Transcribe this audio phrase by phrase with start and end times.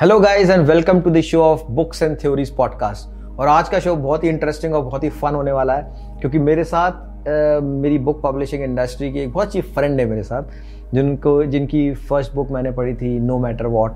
[0.00, 3.78] Hello guys and welcome to the show of books and theories podcast और आज का
[3.78, 7.64] show बहुत ही interesting और बहुत ही फन होने वाला है क्योंकि मेरे साथ uh,
[7.64, 10.42] मेरी बुक पब्लिशिंग इंडस्ट्री की एक बहुत अच्छी फ्रेंड है मेरे साथ
[10.94, 13.92] जिनको जिनकी फ़र्स्ट बुक मैंने पढ़ी थी नो मैटर वॉट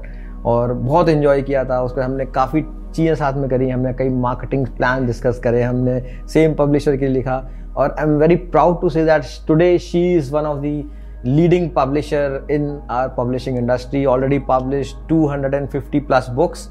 [0.46, 2.62] और बहुत इन्जॉय किया था। उसको हमने काफ़ी
[2.94, 7.14] चीज़ें साथ में करी हमने कई मार्केटिंग प्लान डिस्कस करे हमने सेम पब्लिशर के लिए
[7.14, 10.84] लिखा। और I am very proud to say that today she is one of the
[11.24, 16.68] leading publisher in our publishing industry, already published 250 plus books.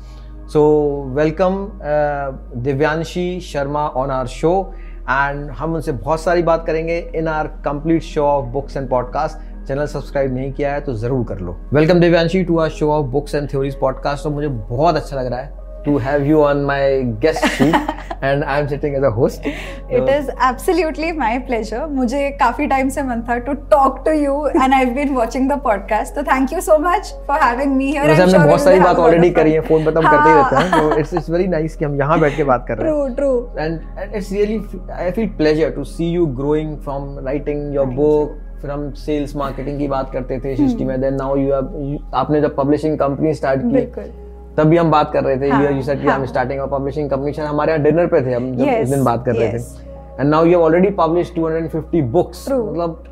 [0.47, 4.73] So welcome uh, Divyanshi Sharma on our show
[5.07, 9.67] and हम उनसे बहुत सारी बात करेंगे in our complete show of books and podcast
[9.67, 13.05] channel subscribe नहीं किया है तो ज़रूर कर लो welcome Divyanshi to our show of
[13.11, 16.63] books and theories podcast तो मुझे बहुत अच्छा लग रहा है to have you on
[16.63, 17.75] my guest seat
[18.21, 19.41] and I'm sitting as a host.
[19.45, 21.87] It so, is absolutely my pleasure.
[21.87, 25.57] मुझे काफ़ी टाइम से मन था to talk to you and I've been watching the
[25.65, 26.15] podcast.
[26.15, 28.05] So thank you so much for having me here.
[28.19, 30.71] हमने बहुत सारी बात already करी है फ़ोन पर तो हम करते ही रहते हैं.
[30.71, 32.95] So it's it's very nice कि हम यहाँ बैठ के बात कर रहे हैं.
[32.95, 33.65] True true.
[33.65, 34.61] And, and it's really
[35.01, 38.31] I feel pleasure to see you growing from writing your thank book.
[38.31, 38.41] You.
[38.63, 42.55] फिर हम सेल्स मार्केटिंग की बात करते थे सृष्टि में देन नाउ यू आपने जब
[42.55, 44.21] पब्लिशिंग कंपनी स्टार्ट की
[44.57, 47.33] तभी हम बात कर रहे थे हाँ, यू सेड कि हम स्टार्टिंग ऑफ़ पब्लिशिंग कंपनी
[47.33, 49.39] शायद हमारे यहाँ डिनर पे थे हम जब yes, उस दिन बात कर yes.
[49.39, 53.03] रहे थे and now you have already publish 250 books मतलब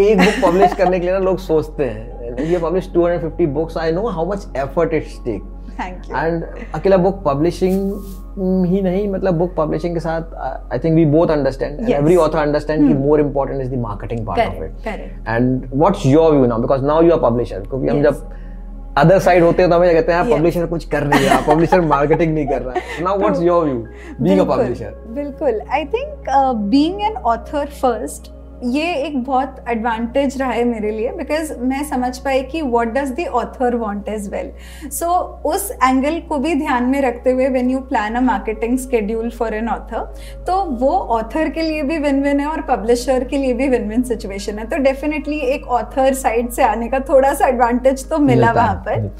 [0.00, 3.92] एक बुक पब्लिश करने के लिए ना लोग सोचते हैं। ये publish 250 books I
[3.92, 5.42] know how much effort it's take
[5.80, 7.92] thank you and अकेला बुक पब्लिशिंग
[8.66, 10.34] ही नहीं मतलब बुक पब्लिशिंग के साथ
[10.72, 14.40] I think we both understand every author understand कि more important is the marketing part
[14.40, 18.28] of it and what's your view now because now you are publisher क्योंकि हम जब
[18.98, 22.34] अदर साइड होते हैं तो हमें कहते हैं पब्लिशर कुछ कर रही है पब्लिशर मार्केटिंग
[22.34, 23.02] नहीं कर रहा है.
[23.04, 23.74] Now what's your view
[24.20, 26.28] being a publisher बिल्कुल I think
[26.70, 28.30] being an author first
[28.64, 33.10] ये एक बहुत एडवांटेज रहा है मेरे लिए बिकॉज़ मैं समझ पाई कि what does
[33.10, 34.50] the author want as well
[34.90, 35.08] so
[35.46, 39.54] उस एंगल को भी ध्यान में रखते हुए when you plan a marketing schedule for
[39.54, 40.14] an author
[40.46, 43.88] तो वो ऑथर के लिए भी विन विन है और पब्लिशर के लिए भी विन
[43.88, 48.18] विन सिचुएशन है। तो डेफिनेटली एक ऑथर साइड से आने का थोड़ा सा एडवांटेज तो
[48.18, 49.10] मिला वहाँ पर।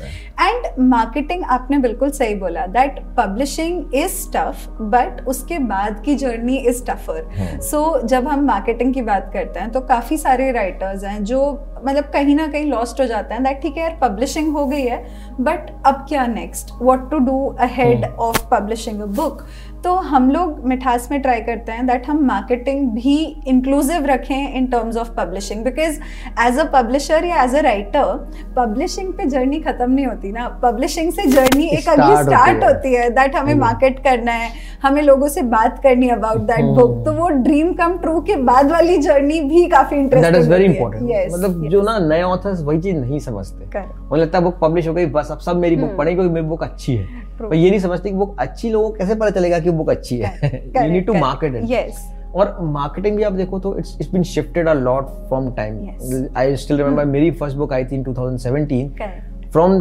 [0.41, 6.56] एंड मार्केटिंग आपने बिल्कुल सही बोला that publishing is tough but उसके बाद की जर्नी
[6.59, 11.22] इज़ टफर सो जब हम मार्केटिंग की बात करते हैं तो काफ़ी सारे राइटर्स हैं
[11.24, 11.40] जो
[11.84, 14.82] मतलब कहीं ना कहीं लॉस्ट हो जाते हैं दैट ठीक है यार पब्लिशिंग हो गई
[14.82, 15.02] है
[15.40, 19.46] बट अब क्या next what to do ahead of publishing a book
[19.84, 23.17] तो हम लोग मिठास में ट्राई करते हैं दैट हम मार्केटिंग भी
[23.49, 25.99] इंक्लूसिव रखें in terms of publishing because
[26.47, 31.12] as a publisher या एज अ राइटर पब्लिशिंग पे जर्नी खत्म नहीं होती ना। पब्लिशिंग
[31.12, 34.05] से जर्नी एक अगली स्टार्ट होती है। दैट हमें मार्केट hmm.
[34.05, 34.50] करना है
[34.83, 38.71] हमें लोगों से बात करनी अबाउट दैट बुक तो वो ड्रीम कम ट्रू के बाद
[38.72, 42.81] वाली जर्नी भी काफ़ी interesting that is very important मतलब जो ना नए ऑथर्स वही
[42.81, 45.89] चीज़ नहीं समझते। मुझे लगता है बुक पब्लिश हो गई बस अब सब मेरी बुक
[45.89, 45.99] hmm.
[45.99, 48.97] पढ़ेंगे क्योंकि मेरी बुक अच्छी है। पर ये नहीं समझते कि बुक अच्छी लोगों को
[48.97, 50.62] कैसे पता चलेगा कि बुक अच्छी है?
[50.77, 54.22] You need to market it yes और मार्केटिंग भी आप देखो तो it's it's been
[54.22, 59.50] shifted a lot from time I still remember मेरी फ़र्स्ट बुक आई थी इन 2017
[59.53, 59.81] फ्रॉम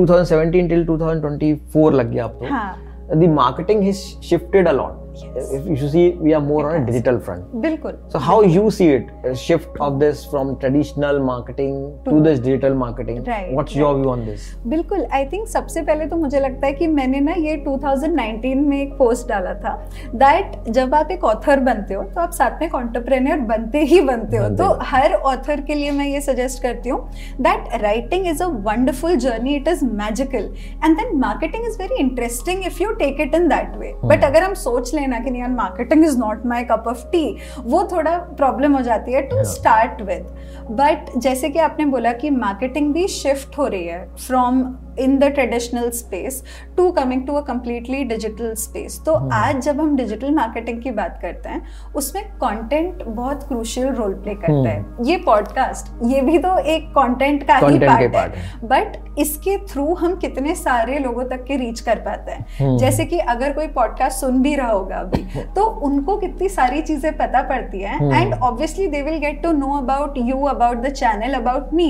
[0.00, 3.20] 2017 टिल 2024 लग गया आपको तो.
[3.20, 3.96] The marketing has
[4.28, 5.52] shifted a lot Yes.
[5.52, 7.44] If you see, we are more on a digital front.
[7.62, 7.98] बिल्कुल.
[8.08, 12.38] So how you see it, a shift of this from traditional marketing to, to this
[12.40, 13.22] digital marketing?
[13.24, 13.52] Right.
[13.52, 13.80] What's right.
[13.80, 14.46] your view on this?
[14.66, 15.06] बिल्कुल.
[15.20, 18.92] I think सबसे पहले तो मुझे लगता है कि मैंने ना ये 2019 में एक
[18.98, 19.74] पोस्ट डाला था
[20.16, 24.36] that जब आप एक ऑथर बनते हो तो आप साथ में कॉन्टरप्रेन्योर बनते ही बनते
[24.36, 27.00] हो तो हर ऑथर के लिए मैं ये सजेस्ट करती हूँ
[27.40, 30.50] that writing is a wonderful journey it is magical
[30.84, 34.42] and then marketing is very interesting if you take it in that way but अगर
[34.42, 37.24] हम सोच लें लेना कि यार marketing is not my cup of tea
[37.66, 40.26] वो थोड़ा प्रॉब्लम हो जाती है टू स्टार्ट विद
[40.70, 45.24] बट जैसे कि आपने बोला कि मार्केटिंग भी शिफ्ट हो रही है from in the
[45.24, 46.42] traditional space
[46.76, 49.32] to coming to a completely digital space तो hmm.
[49.32, 51.62] आज जब हम डिजिटल मार्केटिंग की बात करते हैं
[51.96, 55.08] उसमें कंटेंट बहुत क्रूशियल रोल प्ले करता है। hmm.
[55.08, 59.94] ये पॉडकास्ट ये भी तो एक कंटेंट का content ही। पार्ट है। बट इसके थ्रू
[59.94, 62.78] हम कितने सारे लोगों तक के रीच कर पाते हैं। hmm.
[62.78, 67.16] जैसे कि अगर कोई पॉडकास्ट सुन भी रहा होगा अभी तो उनको कितनी सारी चीज़ें
[67.16, 71.34] पता पड़ती है। And obviously they will get to know about you about the channel
[71.34, 71.88] about me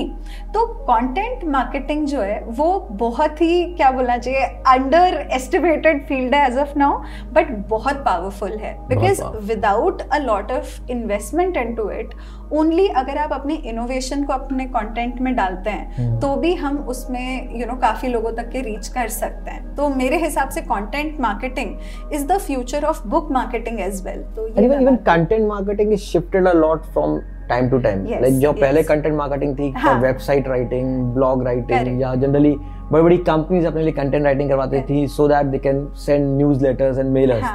[0.53, 2.69] तो कंटेंट मार्केटिंग जो है वो
[2.99, 7.01] बहुत ही क्या बोलना चाहिए अंडर एस्टिमेटेड फ़ील्ड है एज ऑफ़ नाउ
[7.33, 8.73] बट बहुत पावरफुल है.
[8.87, 12.13] Because without a lot of investment into it
[12.53, 16.21] only अगर आप अपने इनोवेशन को अपने कंटेंट में डालते हैं hmm.
[16.21, 19.51] तो भी हम उसमें यू you नो know, काफ़ी लोगों तक के रीच कर सकते
[19.51, 19.75] हैं.
[19.75, 24.47] तो मेरे हिसाब से content marketing is the future of book marketing as well तो
[24.47, 27.19] even content marketing is shifted a lot from
[27.49, 28.61] time to time like जो yes.
[28.61, 29.99] पहले कंटेंट मार्केटिंग थी हाँ.
[30.01, 32.01] Website writing blog writing.
[32.01, 32.55] या जनरली
[32.91, 36.97] बड़ी बड़ी कंपनीज़ अपने लिए कंटेंट राइटिंग करवाती थी so that they can send newsletters
[36.97, 37.45] and mailers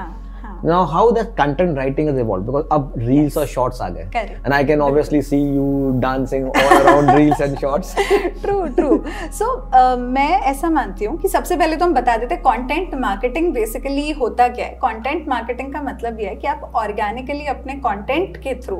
[0.64, 2.46] now how that content writing has evolved?
[2.46, 4.44] Because अब reels और shorts आ गए। Correct.
[4.44, 5.66] and I can obviously see you
[6.04, 7.94] dancing all around reels and shorts.
[8.42, 9.02] True true
[9.38, 9.50] so
[9.96, 14.10] मैं ऐसा मानती हूँ कि सबसे पहले तो हम बता देते हैं कंटेंट मार्केटिंग बेसिकली
[14.20, 14.72] होता क्या है?
[14.84, 18.76] कंटेंट मार्केटिंग का मतलब ये है कि आप ऑर्गेनिकली अपने कंटेंट के थ्रू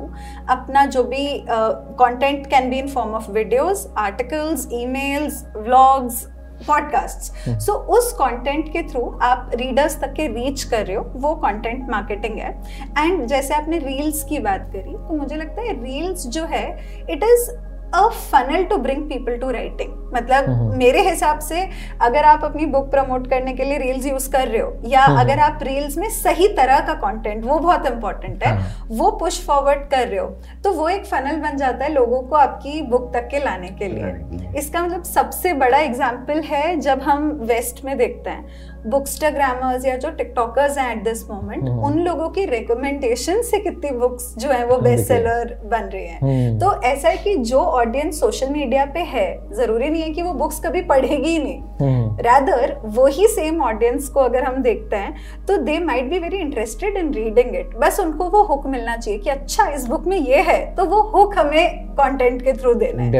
[0.50, 6.26] अपना जो भी content can be in form of videos articles emails vlogs
[6.66, 11.34] podcast so उस कंटेंट के थ्रू आप रीडर्स तक के रीच कर रहे हो वो
[11.34, 12.50] कंटेंट मार्केटिंग है।
[12.98, 16.66] एंड जैसे आपने रील्स की बात करी तो मुझे लगता है रील्स जो है
[17.10, 17.50] it is
[17.94, 21.60] a funnel to bring people to writing मतलब हम्म। मेरे हिसाब से
[22.00, 25.20] अगर आप अपनी बुक प्रमोट करने के लिए रील्स यूज़ कर रहे हो या हम्म।
[25.20, 29.40] अगर आप रील्स में सही तरह का कंटेंट वो बहुत इंपॉर्टेंट है हाँ। वो पुश
[29.46, 30.26] फॉरवर्ड कर रहे हो
[30.64, 33.88] तो वो एक फनल बन जाता है लोगों को आपकी बुक तक के लाने के
[33.88, 39.96] लिए। इसका मतलब सबसे बड़ा एग्ज़ाम्पल है जब हम वेस्ट में देखते हैं बुकस्टाग्रामर्स या
[39.96, 44.64] जो टिकटॉकर्स हैं एट दिस मोमेंट। उन लोगों की रिकमेंडेशन से कितनी बुक्स जो है
[44.66, 48.84] वो बेस्ट सेलर बन रही हैं। हम्म। तो ऐसा है कि जो ऑडियंस सोशल मीडिया
[48.94, 49.26] पे है
[49.56, 54.20] ज़रूरी नहीं है कि वो बुक्स कभी पढ़ेगी ही नहीं। रादर वही सेम ऑडियंस को
[54.20, 58.28] अगर हम देखते हैं तो they might be very interested in reading it बस उनको
[58.30, 61.86] वो हुक मिलना चाहिए कि अच्छा इस बुक में ये है तो वो हुक हमें
[61.92, 63.10] कंटेंट के थ्रू देना है।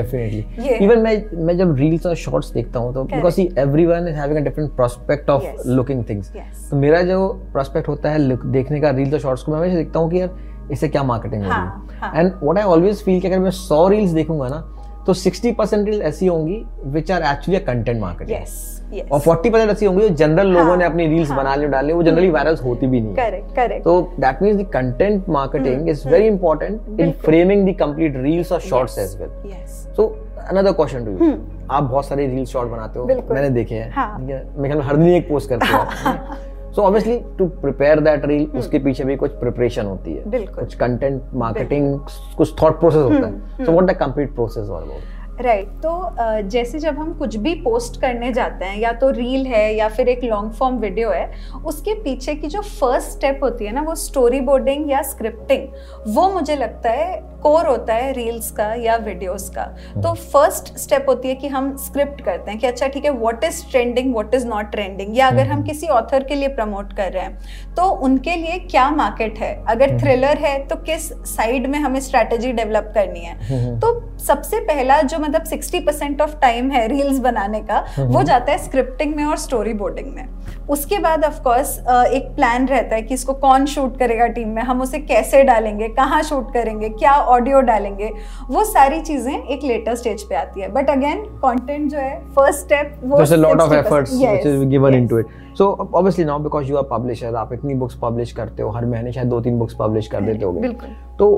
[0.62, 1.14] ये। Even मैं
[1.46, 4.74] मैं जब reels और shorts देखता हूँ तो because see everyone is having a different
[4.80, 5.78] prospect Yes.
[5.78, 9.58] looking तो मेरा जो prospect होता है look- देखने का reels और shorts को मैं
[9.58, 10.37] हमेशा देखता हूँ कि यार
[10.72, 14.49] इससे क्या मार्केटिंग होगी। And what I always feel कि अगर मैं 100 रील्स देखूँगा
[14.49, 14.69] ना
[15.06, 19.87] तो 60 परसेंट रील्स ऐसी होंगी which are actually content marketing और 40 परसेंट ऐसी
[19.87, 22.56] होंगी जो जनरल हाँ, लोगों ने अपनी रील्स हाँ। बना ली डाली वो जनरली वायरल
[22.56, 27.12] होती भी नहीं करेक्ट करेक्ट तो that means the content marketing is very important in
[27.25, 30.08] framing the complete reels और shorts as well so
[30.42, 31.32] another question to you.
[31.70, 34.44] आप बहुत सारे रील शॉर्ट बनाते हो मैंने देखे हैं। हाँ। है?
[34.56, 38.78] मैं ख्याल हर दिन एक पोस्ट करते हो so obviously to prepare that reel उसके
[38.78, 41.98] पीछे भी कुछ प्रिपरेशन होती है। कुछ कंटेंट मार्केटिंग
[42.36, 45.82] कुछ थॉट प्रोसेस होता है। So what the complete process all about right right.
[45.82, 49.88] तो जैसे जब हम कुछ भी पोस्ट करने जाते हैं या तो रील है या
[49.88, 51.30] फिर एक लॉन्ग फॉर्म वीडियो है
[51.66, 56.28] उसके पीछे की जो फ़र्स्ट स्टेप होती है ना वो स्टोरी बोर्डिंग या स्क्रिप्टिंग वो
[56.30, 61.28] मुझे लगता है कोर होता है रील्स का या वीडियोस का। तो फ़र्स्ट स्टेप होती
[61.28, 64.46] है कि हम स्क्रिप्ट करते हैं कि अच्छा ठीक है what is trending what is
[64.46, 68.36] not trending या अगर हम किसी ऑथर के लिए प्रमोट कर रहे हैं तो उनके
[68.36, 69.52] लिए क्या मार्केट है?
[69.68, 73.78] अगर थ्रिलर है तो किस साइड में हमें स्ट्रैटेजी डेवलप करनी है?
[73.80, 78.52] तो सबसे पहला जो मतलब 60 परसेंट ऑफ़ टाइम है रील्स बनाने का वो जाता
[78.52, 80.26] है स्क्रिप्टिंग में और स्टोरी बोर्डिंग में।
[80.70, 81.78] उसके बाद ऑफ़ कोर्स
[82.08, 84.62] एक प्लान रहता है कि इसको कौन शूट करेगा टीम में?
[84.62, 85.88] हम उसे कैसे डालेंगे?
[85.90, 86.88] कहाँ शूट करेंगे?
[86.90, 88.11] क्या ऑडियो डालेंगे
[88.50, 92.61] वो सारी चीज़ें एक लेटर स्टेज पे आती है बट अगेन कंटेंट जो है फ़र्स्ट
[92.61, 95.02] स्टेप वो of 60% efforts Yes, which is given yes.
[95.02, 95.69] into it so
[96.00, 99.29] obviously now because you are publisher आप इतनी बुक्स पब्लिश करते हो हर महीने शायद
[99.29, 101.31] दो तीन बुक्स पब्लिश कर देते होगे बिल्कुल तो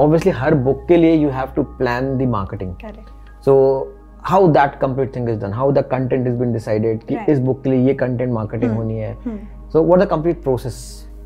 [0.00, 3.58] obviously हर बुक के लिए you have to plan the marketing correct so
[4.28, 7.18] how that complete thing is done how the content has been decided कि.
[7.32, 9.38] इस बुक के लिए ये कंटेंट मार्केटिंग हम्म, होनी है hmm.
[9.72, 10.42] so what the complete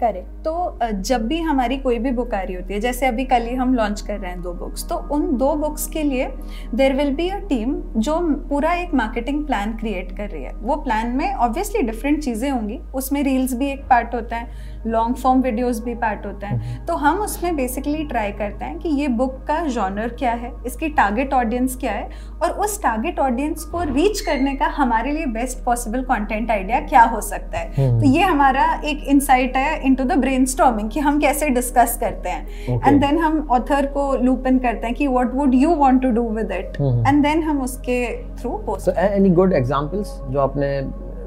[0.00, 3.43] correct तो जब भी हमारी कोई भी बुक आ रही होती है, जैसे अभी कल
[3.43, 6.26] ही हम लॉन्च कर रहे हैं दो बुक्स तो उन दो बुक्स के लिए
[6.75, 8.19] there will be a team जो
[8.49, 12.79] पूरा एक मार्केटिंग प्लान क्रिएट कर रही है। वो प्लान में ऑब्वियसली डिफरेंट चीज़ें होंगी,
[12.94, 16.94] उसमें रील्स भी एक पार्ट होता है लॉन्ग फॉर्म वीडियोस भी पार्ट होता है तो
[16.96, 21.34] हम उसमें बेसिकली ट्राई करते हैं कि ये बुक का जॉनर क्या है इसकी टारगेट
[21.34, 22.08] ऑडियंस क्या है
[22.42, 27.02] और उस टारगेट ऑडियंस को रीच करने का हमारे लिए बेस्ट पॉसिबल कंटेंट आइडिया क्या
[27.04, 31.20] हो सकता है हम्म। तो ये हमारा एक इंसाइट है इनटू द ब्रेनस्टॉर्मिंग कि हम
[31.20, 35.34] कैसे डिस्कस करते हैं एंड देन हम ऑथर को लूप इन करते हैं कि what
[35.34, 37.06] would you want to do with it hmm.
[37.08, 38.00] And then हम उसके
[38.37, 40.68] through post any good examples जो आपने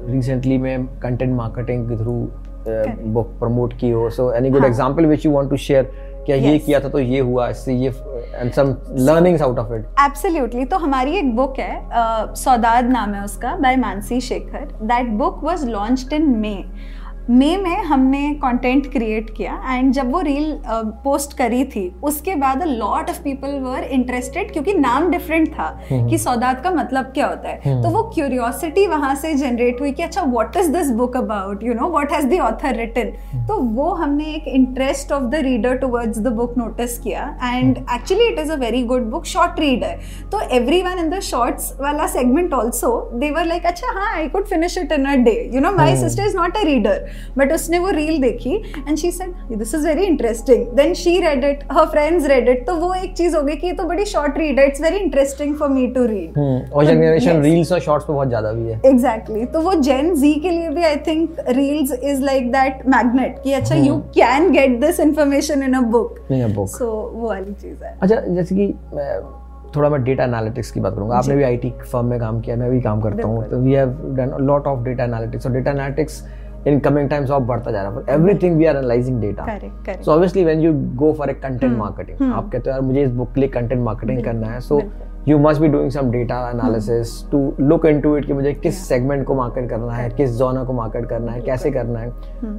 [0.06, 2.43] रिसेंटली में content marketing के Correct.
[2.66, 4.08] बुक प्रमोट की हो.
[4.10, 5.82] So any good example which you want to share
[6.26, 7.88] क्या क्या ये किया था तो ये हुआ इससे ये
[8.34, 13.14] and some learnings out of it absolutely तो हमारी एक बुक है अ, सौदाद नाम
[13.14, 16.54] है उसका by Mansi Shekhar that book was launched in May
[17.30, 22.34] मई में हमने कंटेंट क्रिएट किया एंड जब वो रील पोस्ट uh, करी थी उसके
[22.34, 26.10] बाद a lot of people were interested क्योंकि नाम डिफरेंट था hmm.
[26.10, 27.82] कि सौदाद का मतलब क्या होता है। hmm.
[27.82, 31.74] तो वो क्यूरियोसिटी वहाँ से जनरेट हुई कि अच्छा what is this book about you
[31.74, 33.12] know what has the author written
[33.48, 38.28] तो वो हमने एक interest of the reader towards the book notice किया and actually
[38.28, 39.96] it is a very good book short read है
[40.32, 44.28] तो every one in the shorts वाला segment also they were like अच्छा हाँ I
[44.28, 47.52] could finish it in a day you know my sister is not a reader but
[47.52, 51.64] उसने वो reel देखी and she said this is very interesting then she read it
[51.72, 54.38] her friends read it तो वो एक चीज़ हो गई कि ये तो बड़ी शॉर्ट
[54.38, 56.38] रीड है it's very interesting for me to read
[56.72, 60.32] और जनरेशन रील्स और शॉर्ट्स पे बहुत ज़्यादा भी है। एग्जैक्टली तो वो जेन जी
[60.34, 64.80] के लिए भी I think reels is like that magnet कि अच्छा you can get
[64.80, 68.54] this information in a book in a book so वो वाली चीज़ है। अच्छा जैसे
[68.54, 68.72] कि
[69.76, 72.70] थोड़ा मैं डेटा एनालिटिक्स की बात करूँगा। आपने भी आईटी फर्म में काम किया मैं
[72.70, 76.22] भी काम करता हूँ। तो we have done lot of data analytics और data analytics
[76.66, 80.04] in coming times और बढ़ता जा रहा है। Everything we are analyzing data correct, correct.
[80.04, 82.32] so obviously when you go for a content marketing hmm.
[82.34, 84.82] आप कहते हो यार मुझे इस बुक के लिए कंटेंट मार्केटिंग करना है। So
[85.28, 89.24] you must be doing some data analysis to look into it कि मुझे किस सेगमेंट
[89.26, 92.10] को मार्केट करना है किस जोनर को मार्केट करना है कैसे करना है।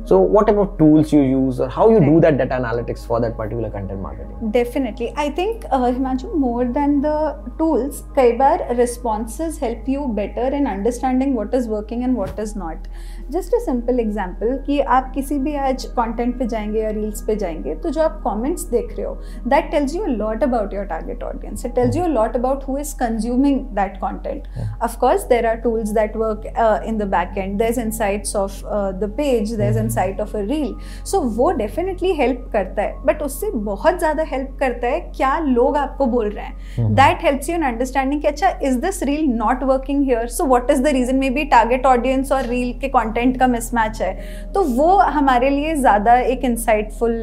[0.05, 3.35] So what about tools you use और how you do that data analytics for that
[3.37, 9.89] particular content marketing definitely I think Himanshu more than the tools कई बार responses help
[9.89, 12.87] you better in understanding what is working and what is not
[13.31, 17.35] just a simple example कि आप किसी भी आज content पे जाएँगे या reels पे
[17.35, 19.13] जाएँगे तो जो आप कॉमेंट्स देख रहे हो
[19.47, 22.93] that tells you lot about your target audience it tells you lot about who is
[22.95, 24.43] consuming that content
[24.83, 26.45] of course there are tools that work
[26.87, 28.59] in the back end there is insights of
[28.99, 32.93] the page there is insight of a reel so वो definitely help करता है.
[33.05, 36.93] But उससे बहुत ज़्यादा help करता है क्या लोग आपको बोल रहे हैं.
[36.95, 40.71] That helps you in understanding कि अच्छा is this reel not working here so what
[40.71, 44.13] is the reason maybe target audience और रील के कॉन्टेंट कंटेंट का मिसमैच है
[44.53, 47.13] तो वो हमारे लिए ज़्यादा एक इंसाइटफुल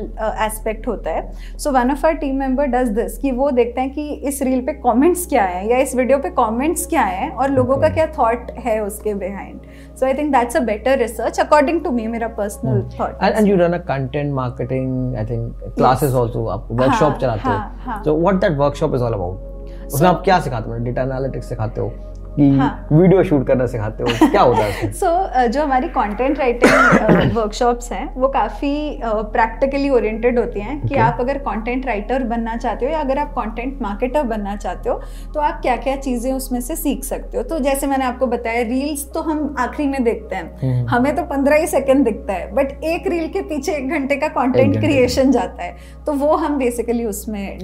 [0.43, 3.91] एस्पेक्ट होता है। So one of our team member does this कि वो देखते हैं
[3.91, 7.51] कि इस रील पे कमेंट्स क्या है या इस वीडियो पे कमेंट्स क्या है और
[7.51, 9.61] लोगों का क्या थॉट है उसके behind
[9.99, 13.57] so I think that's a better research according to me मेरा personal thought and you
[13.57, 18.41] run a content marketing I think classes also आप वर्कशॉप हाँ, चलाते हो। So what
[18.41, 19.51] that workshop is all about
[19.87, 20.77] उसमें आप क्या सिखाते हो?
[20.85, 21.93] डेटा एनालिटिक्स सिखाते हो?
[22.37, 22.89] कि हाँ.
[22.93, 27.93] वीडियो शूट करना सिखाते हो। क्या होता है सो so, जो हमारी कंटेंट राइटिंग वर्कशॉप्स
[27.93, 31.01] हैं वो काफ़ी प्रैक्टिकली uh, ओरिएंटेड होती हैं कि okay.
[31.01, 35.01] आप अगर कंटेंट राइटर बनना चाहते हो या अगर आप कंटेंट मार्केटर बनना चाहते हो
[35.35, 38.63] तो आप क्या क्या चीज़ें उसमें से सीख सकते हो। तो जैसे मैंने आपको बताया
[38.63, 42.55] रील्स तो हम आखिरी में देखते हैं। हम्म। हमें तो पंद्रह ही सेकेंड दिखता है
[42.55, 46.59] बट एक रील के पीछे एक घंटे का कॉन्टेंट क्रिएशन जाता है। तो वो हम
[46.59, 47.59] बेसिकली उसमें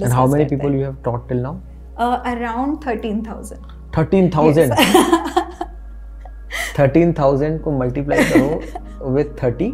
[1.99, 4.73] around thirteen thousand thirteen thousand.
[6.79, 9.65] Thirteen thousand को मल्टीप्लाई करो with thirty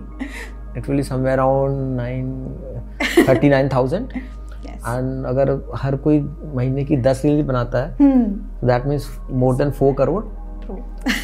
[0.77, 6.19] it will somewhere around nine thirty nine thousand and अगर हर कोई
[6.55, 10.23] महीने की दस रील बनाता है that means more than four crore.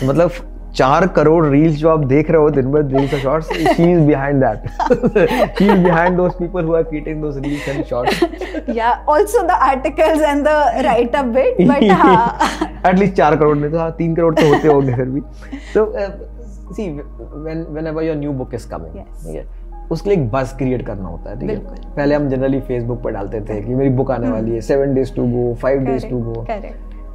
[0.04, 0.32] मतलब
[0.76, 4.00] चार करोड़ रील्स जो आप देख रहे हो दिन भर रील्स और shorts she is
[4.00, 8.90] behind that she is behind those people who are creating those reels and shorts या
[9.12, 12.38] also the articles and the write up bit but हाँ
[12.88, 15.22] एटलीस्ट चार करोड़ नहीं तो हाँ तीन करोड़ तो होते होंगे फिर भी।
[15.74, 15.92] तो
[16.74, 19.46] see when whenever your new book is coming ठीक है
[19.92, 21.58] उसके लिए एक बस क्रिएट करना होता है ठीक है।
[21.96, 24.36] पहले हम जनरली फेसबुक पर डालते थे कि मेरी बुक आने hmm.
[24.36, 26.46] वाली है seven days to go five days to go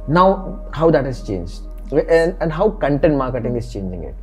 [0.09, 0.33] now
[0.75, 4.15] how that has changed and how content marketing is changing it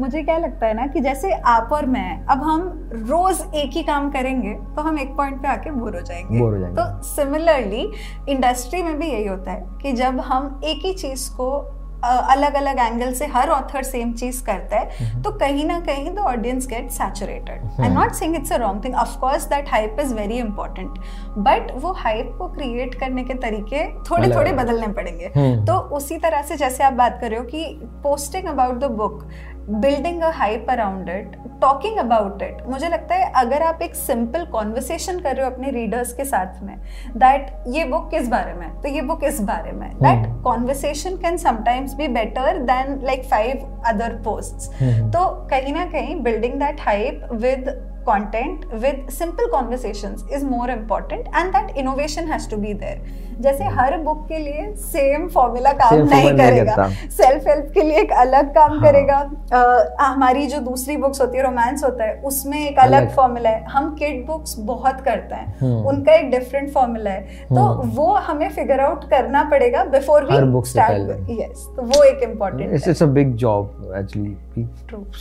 [0.00, 3.82] मुझे क्या लगता है ना कि जैसे आप और मैं अब हम रोज एक ही
[3.82, 7.02] काम करेंगे तो हम एक पॉइंट पे आके बोर हो जाएँगे। बोर हो जाएँगे। तो
[7.02, 7.92] सिमिलरली
[8.28, 12.78] इंडस्ट्री में भी यही होता है कि जब हम एक ही चीज़ को अलग अलग
[12.78, 16.90] एंगल से हर ऑथर सेम चीज़ करता है तो कहीं ना कहीं the audience get
[16.90, 20.98] saturated I not saying it's a wrong thing of course that hype is very important
[21.38, 26.18] but वो हाइप को क्रिएट करने के तरीके थोड़े थोड़े बदलने पड़ेंगे। हम्म। तो उसी
[26.18, 27.64] तरह से जैसे आप बात कर रहे हो कि
[28.02, 29.26] posting about the book
[29.70, 34.44] building a hype around it talking about it मुझे लगता है अगर आप एक सिंपल
[34.44, 36.76] कॉन्वर्सेशन कर रहे हो अपने रीडर्स के साथ में
[37.16, 38.80] दैट ये बुक किस बारे में?
[38.80, 43.82] तो ये बुक इस बारे में। That conversation can sometimes be better than like five
[43.86, 44.72] other post
[45.12, 47.68] तो कहीं ना कहीं building that hype with
[48.04, 52.98] content with simple conversations is more important and that innovation has to be there.
[53.40, 58.12] जैसे हर बुक के लिए सेम फॉर्मूला काम नहीं करेगा। सेल्फ हेल्प के लिए एक
[58.12, 58.80] अलग काम हाँ.
[58.82, 59.16] करेगा।
[59.54, 63.64] आ, हमारी जो दूसरी बुक्स होती है रोमांस होता है उसमें एक अलग, फॉर्मूला है।
[63.64, 68.12] हम किड बुक्स बहुत करते हैं। हम्म। उनका एक डिफरेंट फॉर्मूला है। तो हम्म। वो
[68.28, 73.06] हमें फिगर आउट करना पड़ेगा बिफोर वी स्टार्ट यस तो वो एक important it's a
[73.06, 74.68] big job actually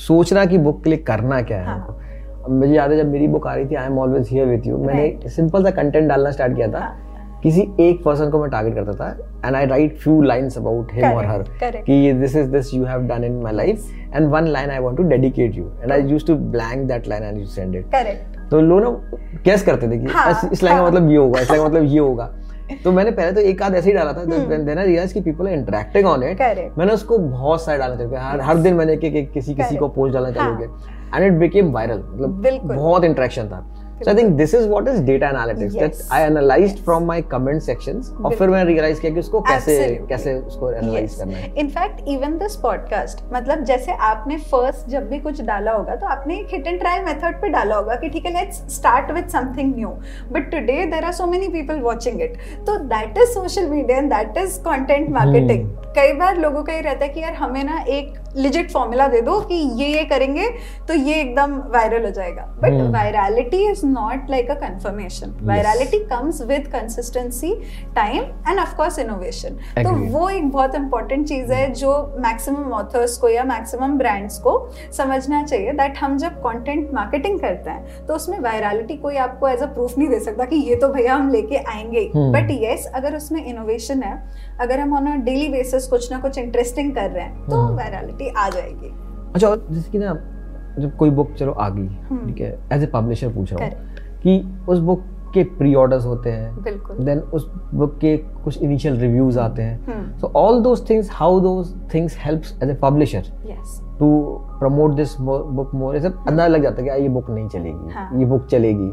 [0.07, 1.97] सोचना कि बुक के लिए करना क्या है हाँ.
[2.50, 4.77] मुझे याद है जब मेरी बुक आ रही थी I am always here with you
[4.77, 8.75] मैंने सिंपल सा कंटेंट डालना स्टार्ट किया था। हाँ। किसी एक पर्सन को मैं टारगेट
[8.75, 12.74] करता था and I write few lines about him और हर कि this is this
[12.74, 15.91] you have done in my life and one line I want to dedicate you and
[15.91, 19.63] I used to blank that line and you send it correct तो लोग ना कैस
[19.63, 21.83] करते थे कि हाँ, इस लाइन का हाँ। मतलब ये होगा इस लाइन का मतलब
[21.83, 22.31] ये होगा।
[22.83, 25.48] तो मैंने पहले तो एक आध ऐसे ही डाला था देन आई रियलाइज़ कि people
[25.48, 26.41] are interacting on it
[26.77, 29.88] मैंने उसको बहुत सारे डालना चालू हर हर दिन मैंने एक एक किसी किसी को
[29.88, 33.68] पोस्ट डालना चालू हाँ। एंड इट बिकेम वायरल मतलब बहुत इंटरेक्शन था।
[34.03, 35.75] So I think this is what is data analytics.
[35.75, 35.98] Yes.
[35.98, 39.75] That I analyzed from my comment sections और फिर मैंने रियलाइज़ किया कि उसको कैसे
[40.10, 41.18] कैसे उसको एनालाइज yes.
[41.20, 45.96] करना है। इनफैक्ट इवन दिस पॉडकास्ट मतलब जैसे आपने फ़र्स्ट जब भी कुछ डाला होगा
[45.96, 49.12] तो आपने एक हिट एंड ट्रायल मेथड पे डाला होगा कि ठीक है let's start
[49.12, 49.89] with something new
[50.32, 52.38] but today there are so many people watching it
[52.68, 56.82] तो that is social media and that is content marketing कई बार लोगों का ये
[56.82, 60.50] रहता है कि यार हमें ना एक लिजिट फॉर्मूला दे दो कि ये ये करेंगे
[60.88, 66.41] तो ये एकदम वायरल हो जाएगा। But virality is not like a confirmation virality comes
[66.41, 67.53] with consistency
[67.95, 69.50] time and of course innovation
[69.83, 74.69] तो वो एक बहुत इंपॉर्टेंट चीज़ है जो मैक्सिमम ऑथर्स को या मैक्सिमम ब्रांड्स को
[74.97, 79.59] समझना चाहिए दैट हम जब कंटेंट मार्केटिंग करते हैं तो उसमें वायरलिटी कोई आपको एज
[79.59, 82.61] अ प्रूफ नहीं दे सकता कि ये तो भैया हम लेके आएँगे। But hmm.
[82.61, 86.95] येस अगर उसमें इनोवेशन है अगर हम ऑन अ डेली बेसिस कुछ ना कुछ इंटरेस्टिंग
[86.95, 88.38] कर रहे हैं तो वायरलिटी hmm.
[88.38, 88.94] आ जाएगी।
[89.36, 90.13] अच्छा जैसे कि ना
[90.80, 92.25] जब कोई बुक चलो आ गई hmm.
[92.28, 93.74] ठीक है एज ए पब्लिशर पूछ रहा हूँ
[94.24, 99.40] कि उस बुक के प्री ऑर्डर्स होते हैं देन उस बुक के कुछ इनिशियल रिव्यूज़
[99.40, 103.24] आते हैं। So all those things how those things helps as a publisher
[104.00, 104.10] to
[104.60, 108.10] promote this book more ऐसे अंदाज़ा लग जाता है कि ये बुक नहीं चलेगी हाँ.
[108.20, 108.92] ये बुक चलेगी।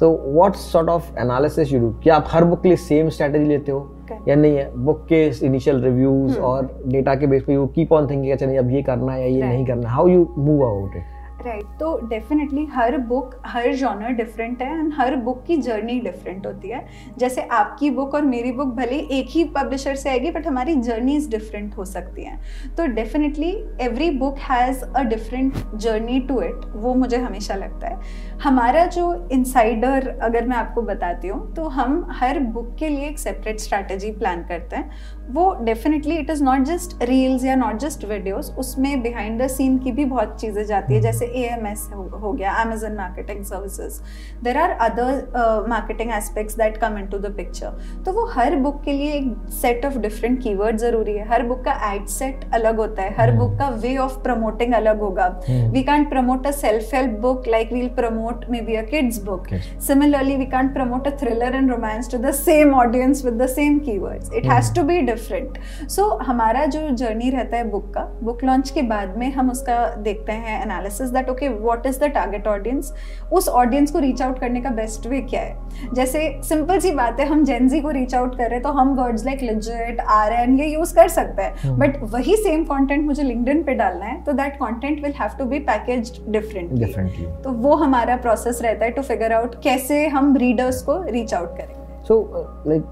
[0.00, 3.44] So what sort of analysis you do क्या आप हर बुक के लिए सेम स्ट्रेटजी
[3.44, 3.80] लेते हो?
[4.04, 4.28] Okay.
[4.28, 4.70] या नहीं है?
[4.76, 6.44] बुक के इनिशियल रिव्यूज़ hmm.
[6.44, 9.20] और डेटा के बेस पे यू कीप ऑन थिंकिंग अच्छा नहीं अब ये करना है
[9.20, 9.52] या ये right.
[9.52, 11.14] नहीं करना how you move about it
[11.46, 16.46] right तो डेफिनेटली हर बुक हर जॉनर डिफरेंट है एंड हर बुक की जर्नी डिफरेंट
[16.46, 16.80] होती है।
[17.18, 21.28] जैसे आपकी बुक और मेरी बुक भले एक ही पब्लिशर से आएगी बट हमारी जर्नीज
[21.30, 22.40] डिफरेंट हो सकती हैं।
[22.76, 23.50] तो definitely
[23.80, 29.04] every book has a different journey to it वो मुझे हमेशा लगता है। हमारा जो
[29.32, 34.10] इनसाइडर अगर मैं आपको बताती हूँ तो हम हर बुक के लिए एक सेपरेट स्ट्रैटेजी
[34.12, 39.02] प्लान करते हैं। वो definitely it is not just reels या नॉट जस्ट वीडियोस उसमें
[39.02, 42.52] बिहाइंड द सीन की भी बहुत चीज़ें जाती है जैसे ए एम एस हो गया
[42.62, 44.00] Amazon marketing services
[44.44, 48.92] there are other marketing aspects that come into the picture तो वो हर बुक के
[48.92, 53.02] लिए एक सेट ऑफ़ डिफरेंट कीवर्ड ज़रूरी है। हर बुक का एड सेट अलग होता
[53.02, 53.58] है। हर बुक hmm.
[53.58, 57.88] का वे ऑफ़ प्रमोटिंग अलग होगा। We can promote a self help book like we'll
[57.96, 58.24] promote
[58.60, 59.46] maybe a kids book
[59.86, 63.78] similarly we can promote a thriller and romance to the same audience with the same
[63.78, 65.58] keywords it has to be different
[65.88, 69.78] so हमारा जो journey रहता है book का book launch के बाद में हम उसका
[70.02, 72.92] देखते हैं analysis that okay what is the target audience
[73.32, 75.94] उस ऑडियंस को रीच आउट करने का बेस्ट वे क्या है?
[75.94, 78.94] जैसे सिंपल सी बात है हम जेनजी को रीच आउट कर रहे हैं तो हम
[78.94, 81.78] words like legit are an ये यूज़ कर सकते हैं.
[81.78, 82.12] But hmm.
[82.12, 85.58] वही सेम कॉन्टेंट मुझे लिंकडिन पे डालना है तो that content will have to be
[85.58, 91.02] package differently तो वो हमारा प्रोसेस रहता है टू फिगर आउट कैसे हम रीडर्स को
[91.02, 92.20] रीच आउट करें सो
[92.66, 92.82] लाइक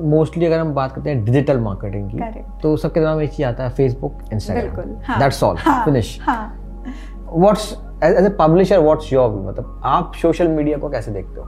[0.00, 2.62] मोस्टली अगर हम बात करते हैं डिजिटल मार्केटिंग की Correct.
[2.62, 7.72] तो सबके दिमाग में एक चीज़ आता है Facebook Instagram that's all finish what's
[8.04, 11.46] as a publisher what's your मतलब आप सोशल मीडिया को कैसे देखते हो?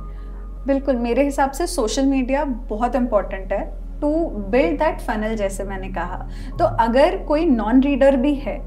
[0.66, 3.60] बिल्कुल मेरे हिसाब से सोशल मीडिया बहुत इंपॉर्टेंट है
[4.00, 4.10] टू
[4.50, 6.26] बिल्ड दैट फनल जैसे मैंने कहा।
[6.58, 8.58] तो अगर कोई नॉन रीडर भी है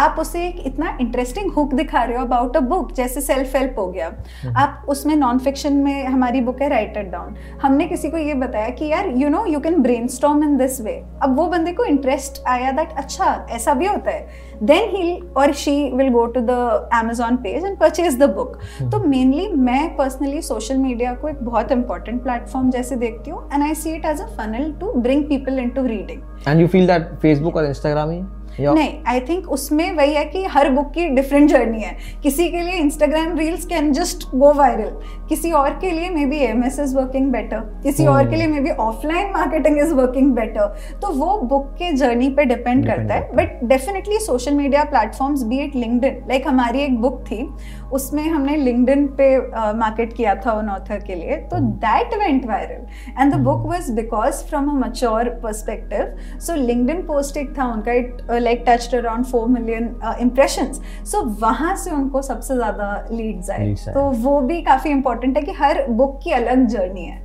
[0.00, 3.78] आप उसे एक इतना इंटरेस्टिंग हुक दिखा रहे हो अबाउट अ बुक जैसे सेल्फ हेल्प
[3.78, 4.06] हो गया।
[4.42, 8.34] हम्म। आप उसमें नॉन फिक्शन में हमारी बुक है राइटर डाउन हमने किसी को ये
[8.36, 11.84] बताया कि यार you know you can brainstorm in this way अब वो बंदे को
[11.86, 16.40] इंटरेस्ट आया दैट अच्छा ऐसा भी होता है। देन ही और she will go to
[16.42, 21.42] the Amazon page and purchase the book तो मेनली मैं पर्सनली सोशल मीडिया को एक
[21.44, 25.24] बहुत इंपॉर्टेंट प्लेटफॉर्म जैसे देखती हूँ and I see it as a funnel to bring
[25.28, 28.22] people in to reading and you feel that Facebook और Instagram ही?
[28.60, 32.60] नहीं आई थिंक उसमें वही है कि हर बुक की डिफरेंट जर्नी है। किसी के
[32.60, 34.90] लिए Instagram reels can just go viral
[35.28, 38.12] किसी और के लिए maybe M S is working better किसी hmm.
[38.12, 42.44] और के लिए maybe offline marketing is working better तो वो बुक के जर्नी पे
[42.44, 47.20] डिपेंड करता है। But definitely social media platforms be it LinkedIn like हमारी एक बुक
[47.22, 47.48] थी
[47.92, 52.46] उसमें हमने लिंकडिन पे मार्केट uh, किया था उन ऑथर के लिए। तो that went
[52.46, 57.66] viral and the book was because from a mature perspective so LinkedIn post एक था
[57.72, 60.72] उनका it like touched around four million impression
[61.06, 65.52] so वहाँ से उनको सबसे ज़्यादा लीड्स आए। तो वो भी काफ़ी इंपॉर्टेंट है कि
[65.62, 67.18] हर बुक की अलग जर्नी है।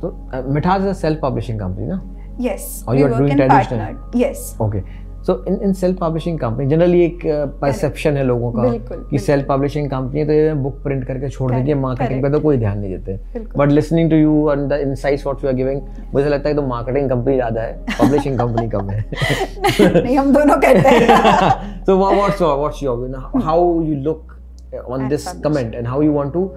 [0.00, 0.16] तो
[0.54, 2.00] मिठास सेल्फ पब्लिशिंग कंपनी ना?
[2.42, 3.96] Yes or you are doing traditional?
[4.18, 4.42] yes.
[4.66, 4.80] Okay.
[5.26, 7.20] So in in self publishing company generally एक
[7.60, 8.62] परसेप्शन uh, है लोगों का
[9.10, 12.40] कि सेल्फ पब्लिशिंग कंपनी तो ये बुक प्रिंट करके छोड़ देती है मार्केटिंग पे तो
[12.40, 15.80] कोई ध्यान नहीं देते। But listening to you and the insights what you are giving
[16.14, 19.04] मुझे लगता है तो मार्केटिंग कंपनी ज़्यादा है पब्लिशिंग कंपनी कम है।
[20.02, 24.36] नहीं हम दोनों कहते हैं। So what's your what's your how you look
[24.88, 26.50] on this comment and how you want to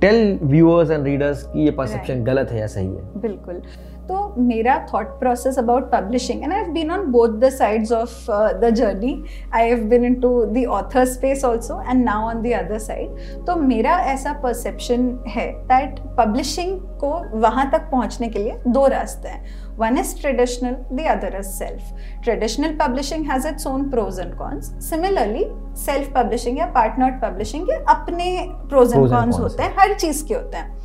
[0.00, 3.20] tell viewers and readers कि ये परसेप्शन गलत है या सही है?
[3.20, 3.62] बिल्कुल।
[4.10, 8.30] तो मेरा thought process about publishing and I have been on both the sides of
[8.60, 9.12] the journey
[9.54, 13.44] I have been in to the author space also and now on the other side
[13.46, 19.28] तो मेरा ऐसा परसेप्शन है that publishing को वहाँ तक पहुँचने के लिए दो रास्ते
[19.28, 21.92] हैं One is traditional, the other is self.
[22.22, 24.74] Traditional publishing has its own pros and cons.
[24.78, 25.44] Similarly,
[25.84, 28.36] self publishing या पार्टनर पब्लिशिंग के अपने
[28.68, 30.78] प्रोज एंड कॉन्स होते हैं हर चीज़ के होते हैं।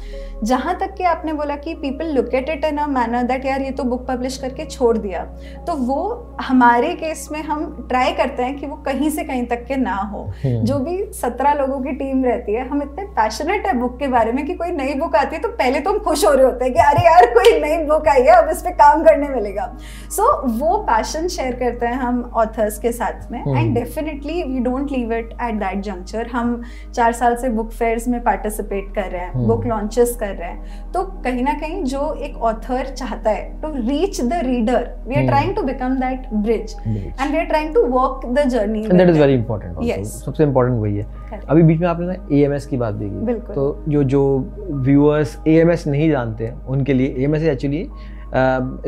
[0.43, 3.61] जहाँ तक कि आपने बोला कि people look at it in a manner that यार
[3.61, 5.23] ये तो बुक पब्लिश करके छोड़ दिया
[5.67, 6.01] तो वो
[6.41, 9.95] हमारे केस में हम ट्राई करते हैं कि वो कहीं से कहीं तक के ना
[9.95, 13.97] हो। हम्म। जो भी सत्रह लोगों की टीम रहती है हम इतने पैशनेट है बुक
[13.99, 16.33] के बारे में कि कोई नई बुक आती है तो पहले तो हम खुश हो
[16.33, 19.03] रहे होते हैं कि अरे यार कोई नई बुक आई है अब इस पर काम
[19.03, 19.71] करने मिलेगा।
[20.11, 24.59] सो so, वो पैशन शेयर करते हैं हम ऑथर्स के साथ में and definitely we
[24.59, 26.27] don't leave it at that juncture.
[26.27, 26.61] हम
[26.93, 30.91] चार साल से बुक फेयर्स में पार्टिसिपेट कर रहे हैं बुक लॉन्चेस कर रहे हैं।
[30.91, 35.25] तो कहीं ना कहीं जो एक ऑथर चाहता है to reach the reader we are
[35.27, 39.19] trying to become that bridge and we are trying to walk the journey that is
[39.19, 41.49] very important सबसे इंपॉर्टेंट वही है। Correct.
[41.49, 44.23] अभी बीच में आपने ना एएमएस की बात भी की तो जो जो
[44.71, 47.87] व्यूअर्स एएमएस नहीं जानते हैं उनके लिए AMS is actually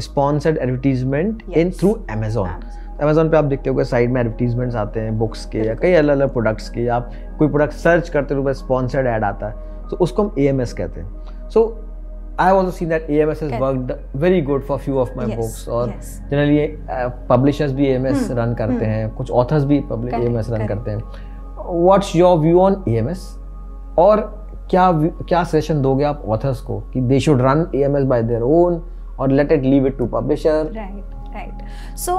[0.02, 2.50] sponsored advertisement in through Amazon
[3.02, 6.16] Amazon पे आप देखते हो साइड में एडवर्टीजमेंट्स आते हैं बुक्स के या कई अलग
[6.16, 10.24] अलग प्रोडक्ट्स के आप कोई प्रोडक्ट सर्च करते हो स्पॉन्सर्ड एड आता है तो उसको
[10.24, 11.62] हम ए एम एस कहते हैं। So
[12.40, 15.36] I also seen that A M S is work very good for few of my
[15.36, 15.94] books और
[16.30, 16.68] जनरली
[17.30, 18.86] पब्लिशर्स uh, भी ए एम एस रन करते.
[18.86, 20.98] हैं कुछ ऑथर्स भी ए एम एस रन करते हैं।
[21.58, 23.28] What's your view on A M S
[24.00, 24.22] और
[24.72, 24.92] क्या
[25.28, 28.42] क्या सेशन दोगे आप ऑथर्स को कि they should run A M S by their
[28.42, 28.82] own
[29.20, 32.16] और let it leave it to publisher right right so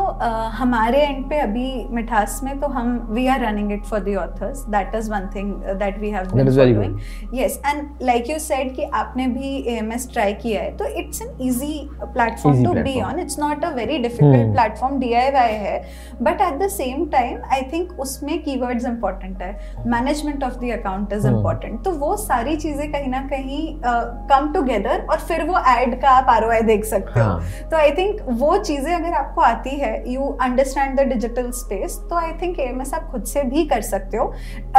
[0.59, 4.65] हमारे एंड पे अभी मिठास में तो हम we are running it for the authors
[4.77, 5.53] that is one thing
[5.83, 10.33] that we have been following yes and like you said कि आपने भी AMS try
[10.43, 14.53] किया है तो it's an easy platform to be on it's not a very difficult
[14.55, 15.77] platform DIY है.
[16.23, 19.53] But at the same time I think उसमें keywords important है.
[19.87, 24.53] Management of the account is important तो वो सारी चीज़ें कहीं ना कहीं कम uh,
[24.55, 27.27] टुगेदर और फिर वो एड का आप आर देख सकते हो.
[27.27, 27.69] हाँ.
[27.71, 32.17] तो आई थिंक वो चीज़ें अगर आपको आती है you understand the digital space तो
[32.17, 34.33] आई थिंक एएमएस आप खुद से भी कर सकते हो।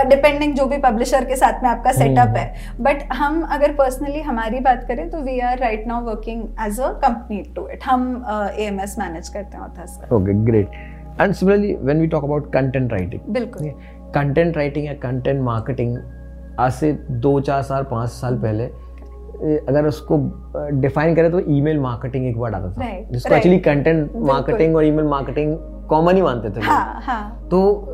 [0.07, 4.21] डिपेंडिंग जो भी पब्लिशर के साथ में आपका सेटअप हम्म। है। बट हम अगर पर्सनली
[4.21, 8.05] हमारी बात करें तो we are right now working as a company to it हम
[8.57, 10.71] एएमएस मैनेज करते हैं authors okay great
[11.21, 13.71] and similarly when we talk about content writing बिल्कुल।
[14.13, 15.97] कंटेंट राइटिंग या कंटेंट मार्केटिंग
[16.59, 16.91] आज से
[17.23, 18.69] दो चार साल पाँच साल पहले
[19.41, 20.17] अगर उसको
[20.81, 24.85] डिफाइन करें तो ईमेल मार्केटिंग एक वर्ड आता था। Right, जिसको एक्चुअली कंटेंट मार्केटिंग और
[24.85, 25.57] ईमेल मार्केटिंग
[25.89, 27.47] कॉमन ही मानते थे हाँ, हाँ.
[27.51, 27.87] तो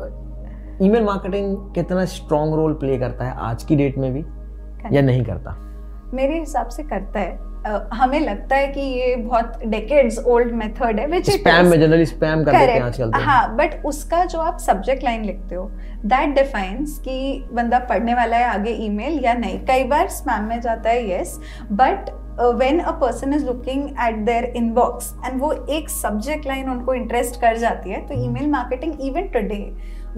[0.82, 4.24] ईमेल मार्केटिंग कितना स्ट्रॉन्ग रोल प्ले करता है आज की डेट में भी
[4.96, 5.56] या नहीं करता?
[6.14, 7.45] मेरे हिसाब से करता है।
[7.92, 12.44] हमें लगता है कि ये बहुत डेकेड्स ओल्ड मेथड है विच स्पैम में जनरली स्पैम
[12.44, 15.70] कर देते हैं आजकल तो। हाँ बट उसका जो आप सब्जेक्ट लाइन लिखते हो
[16.04, 20.60] दैट डिफाइंस कि बंदा पढ़ने वाला है आगे ईमेल या नहीं। कई बार स्पैम में
[20.60, 21.38] जाता है yes
[21.72, 22.10] but
[22.56, 27.40] when a person is looking at their inbox and वो एक सब्जेक्ट लाइन उनको इंटरेस्ट
[27.40, 29.62] कर जाती है तो email marketing even today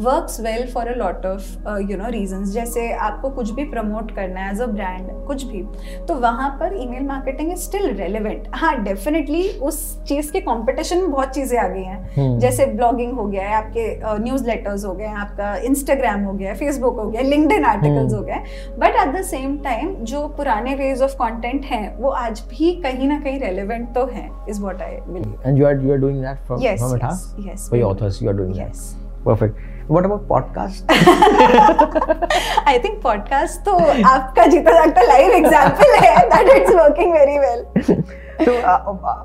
[0.00, 4.40] works well for a lot of you know reasons जैसे आपको कुछ भी प्रमोट करना
[4.40, 5.62] है एज अ ब्रांड कुछ भी
[6.08, 11.10] तो वहाँ पर email marketing is still relevant हाँ डेफिनेटली उस चीज़ के कॉम्पिटिशन में
[11.10, 11.98] बहुत चीज़ें आ गई हैं.
[12.08, 12.38] Hmm.
[12.40, 16.54] जैसे ब्लॉगिंग हो गया है आपके न्यूज़ uh, लेटर्स हो गए आपका इंस्टाग्राम हो गया
[16.54, 18.42] फेसबुक हो गया लिंकड आर्टिकल्स हो गए
[18.78, 23.08] but at the same time जो पुराने वेज ऑफ़ कॉन्टेंट हैं वो आज भी कहीं
[23.08, 26.22] ना कहीं रेलिवेंट तो है is what I believe and you are you are doing
[26.22, 28.86] that from from it yes, yes, for your authors you are doing yes.
[29.26, 30.84] that what about podcast
[32.72, 33.76] i think podcast तो
[34.08, 37.62] आपका जीता जागता live example है that it's working very well
[38.44, 39.16] so uh, uh,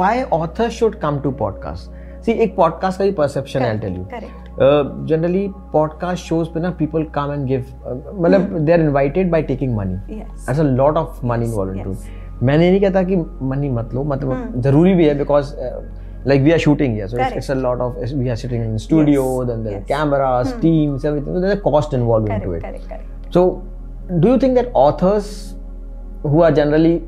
[0.00, 4.00] why authors should come to podcast see एक podcast का ही perception है I'll tell
[4.00, 4.42] you correct
[5.08, 7.64] generally podcast shows पे ना पीपल कम एंड गिव
[8.22, 11.94] मतलब they are invited by taking money as a lot of money involve in to
[12.42, 14.62] मैंने नहीं कहता कि मनी मत लो मतलब hmm.
[14.62, 15.54] ज़रूरी भी है because
[16.25, 18.73] like we are shooting here so it's, it's, a lot of we are sitting in
[18.73, 19.47] the studio yes.
[19.49, 19.87] then the yes.
[19.87, 20.59] cameras hmm.
[20.61, 23.33] teams everything so there's a cost involved correct, into it correct, correct.
[23.33, 23.65] so
[24.19, 25.55] do you think that authors
[26.23, 27.01] who are generally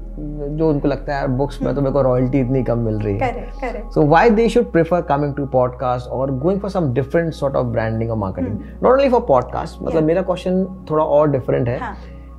[0.58, 3.18] जो उनको लगता है यार books में तो मेरे को royalty इतनी कम मिल रही
[3.18, 7.56] है so why they should prefer coming to podcast और going for some different sort
[7.56, 11.80] of branding और marketing not only for podcast मतलब मेरा क्वेश्चन थोड़ा और डिफरेंट है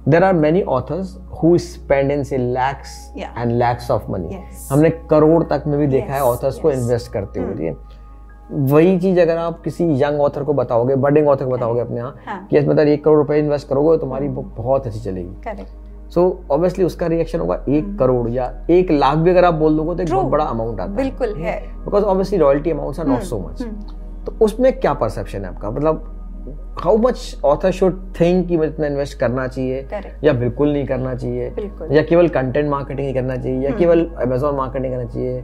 [0.09, 3.34] there are many authors who spend in say lakhs yeah.
[3.36, 4.68] and lakhs of money yes.
[4.72, 6.14] हमने करोड़ तक में भी देखा yes.
[6.14, 6.62] है ऑथर्स yes.
[6.62, 7.78] को इन्वेस्ट करते हुए ठीक
[8.52, 12.16] वही चीज़ अगर आप किसी यंग ऑथर को बताओगे बडिंग ऑथर को बताओगे अपने यहाँ
[12.26, 12.48] हाँ.
[12.48, 15.66] कि मतलब एक करोड़ रुपए इन्वेस्ट करोगे तो तुम्हारी बुक बहुत अच्छी चलेगी
[16.12, 19.76] सो ऑब्वियसली उसका रिएक्शन होगा एक हम्म। करोड़ या एक लाख भी अगर आप बोल
[19.78, 23.08] दोगे तो एक बहुत बड़ा अमाउंट आता है बिल्कुल है because obviously royalty amounts are
[23.08, 23.64] not so much.
[24.26, 26.17] तो उसमें क्या परसेप्शन है आपका मतलब
[26.80, 29.88] how much author should think कि मुझे इतना इन्वेस्ट करना चाहिए?
[29.94, 30.24] Correct.
[30.24, 31.50] या बिल्कुल नहीं करना चाहिए?
[31.50, 31.92] बिल्कुल.
[31.92, 33.60] या केवल कंटेंट मार्केटिंग ही करना चाहिए?
[33.60, 35.44] या हम्म। केवल अमेजोन मार्केटिंग करना चाहिए?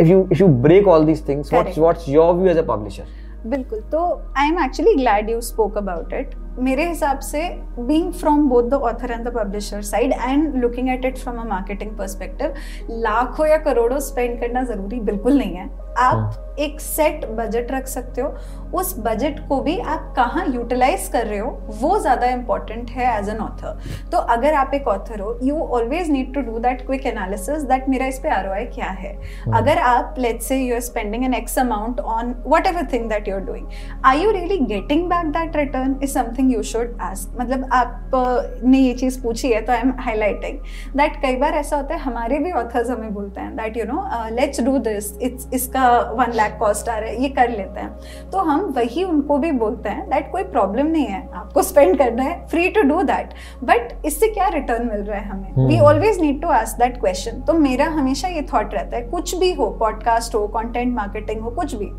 [0.00, 3.04] If you if you break all these things what's what's your view as a publisher
[3.46, 3.80] बिल्कुल.
[3.92, 3.98] तो
[4.38, 7.40] I am actually glad you spoke about it मेरे हिसाब से
[7.78, 11.44] being from both the author and the publisher side and looking at it from a
[11.44, 12.54] marketing perspective
[12.90, 15.68] लाखों या करोड़ों spend करना ज़रूरी बिल्कुल नहीं है.
[15.98, 18.28] आप एक सेट बजट रख सकते हो।
[18.74, 23.28] उस बजट को भी आप कहाँ यूटिलाइज कर रहे हो वो ज़्यादा इंपॉर्टेंट है एज
[23.28, 23.80] एन ऑथर
[24.12, 27.88] तो अगर आप एक ऑथर हो you always need to do that quick analysis that
[27.88, 29.12] मेरा इस पे आर क्या है।
[29.54, 32.34] अगर आप let's say you are spending an X amount on
[32.66, 33.66] whatever thing that you are doing
[34.04, 38.64] are you really getting back that return is something you should ask मतलब आप uh,
[38.64, 40.58] ने ये चीज़ पूछी है तो आई एम हाईलाइटिंग
[40.96, 44.06] दैट कई बार ऐसा होता है हमारे भी ऑथर्स हमें बोलते हैं that you know
[44.30, 45.83] let's do this it's इसका
[46.16, 49.52] वन लाख कॉस्ट आ रहा है ये कर लेते हैं। तो हम वही उनको भी
[49.52, 53.34] बोलते हैं दैट कोई प्रॉब्लम नहीं है आपको स्पेंड करना है free to do that
[53.64, 55.66] but इससे क्या रिटर्न मिल रहा है हमें?
[55.66, 55.78] We.
[55.80, 59.52] Always need to ask that question तो मेरा हमेशा ये थॉट रहता है कुछ भी
[59.52, 61.90] हो पॉडकास्ट हो कॉन्टेंट मार्केटिंग हो कुछ भी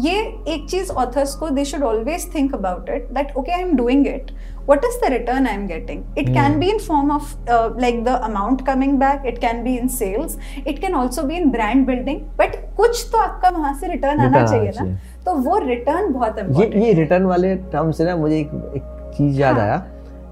[0.00, 3.76] ये एक चीज़ ऑथर्स को they should always think about it that okay I am
[3.76, 4.30] doing it
[4.68, 6.34] what is the return i'm getting it mm.
[6.34, 6.60] can Hmm.
[6.60, 10.36] be in form of uh, like the amount coming back it can be in sales
[10.72, 14.36] it can also be in brand building but कुछ तो आपका वहाँ से return Return
[14.36, 14.84] आना चाहिए ना।
[15.26, 19.40] तो वो रिटर्न बहुत ये ये रिटर्न वाले टर्म से ना मुझे एक एक चीज़
[19.40, 19.82] याद हाँ। आया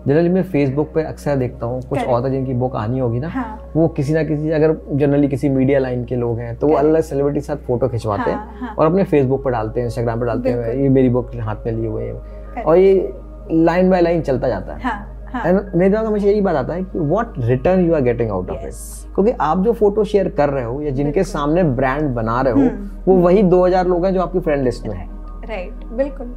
[0.07, 1.99] जनरली मैं फेसबुक पे अक्सर देखता हूँ कुछ.
[2.05, 5.79] ऑथर जिनकी बुक आनी होगी ना हाँ वो किसी ना किसी अगर जनरली किसी मीडिया
[5.79, 6.89] लाइन के लोग हैं तो वो Correct.
[6.89, 9.87] अलग सेलिब्रिटी के साथ फ़ोटो खिंचवाते हाँ, हैं हाँ। और अपने फेसबुक पर डालते हैं
[9.87, 12.95] इंस्टाग्राम पर डालते हैं ये मेरी बुक हाथ में लिए हुए हैं और ये
[13.51, 16.83] लाइन बाय लाइन चलता जाता है। हाँ हाँ। मेरे दिमाग हमेशा यही बात आता है
[16.83, 18.75] कि what return you are getting out of it
[19.15, 22.61] क्योंकि आप जो फ़ोटो शेयर कर रहे हो या जिनके सामने ब्रांड बना रहे हो
[22.61, 26.35] हम्म, वो वही 2000 लोग हैं जो आपकी फ्रेंड लिस्ट में है। राइट राइट बिल्कुल।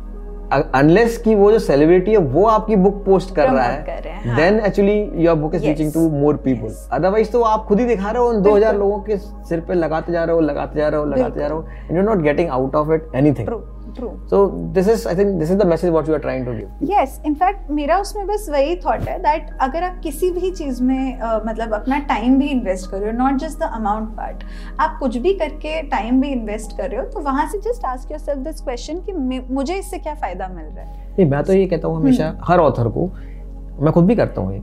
[0.75, 4.97] अनलेस कि वो जो सेलिब्रिटी है वो आपकी बुक पोस्ट कर रहा हैं। Then actually
[5.23, 8.29] your book is reaching to more people otherwise तो आप खुद ही दिखा रहे हो
[8.29, 11.39] उन 2000 लोगों के सिर पे लगाते जा रहे हो लगाते जा रहे हो लगाते
[11.39, 13.47] जा रहे हो and you are not getting out of it anything
[13.95, 16.51] true so this is I think this is the message what you are trying to
[16.53, 20.81] give yes in fact मेरा उसमें बस वही थॉट है दैट अगर आप किसी भी चीज़
[20.83, 24.43] में अ, मतलब अपना टाइम भी इन्वेस्ट कर रहे हो not just the amount part
[24.79, 28.11] आप कुछ भी करके टाइम भी इन्वेस्ट कर रहे हो तो वहाँ से just ask
[28.11, 29.13] yourself this question कि
[29.53, 31.03] मुझे इससे क्या फ़ायदा मिल रहा है?
[31.09, 33.09] नहीं मैं तो ये कहता हूँ हमेशा हर ऑथर को
[33.79, 34.53] मैं खुद भी करता हूँ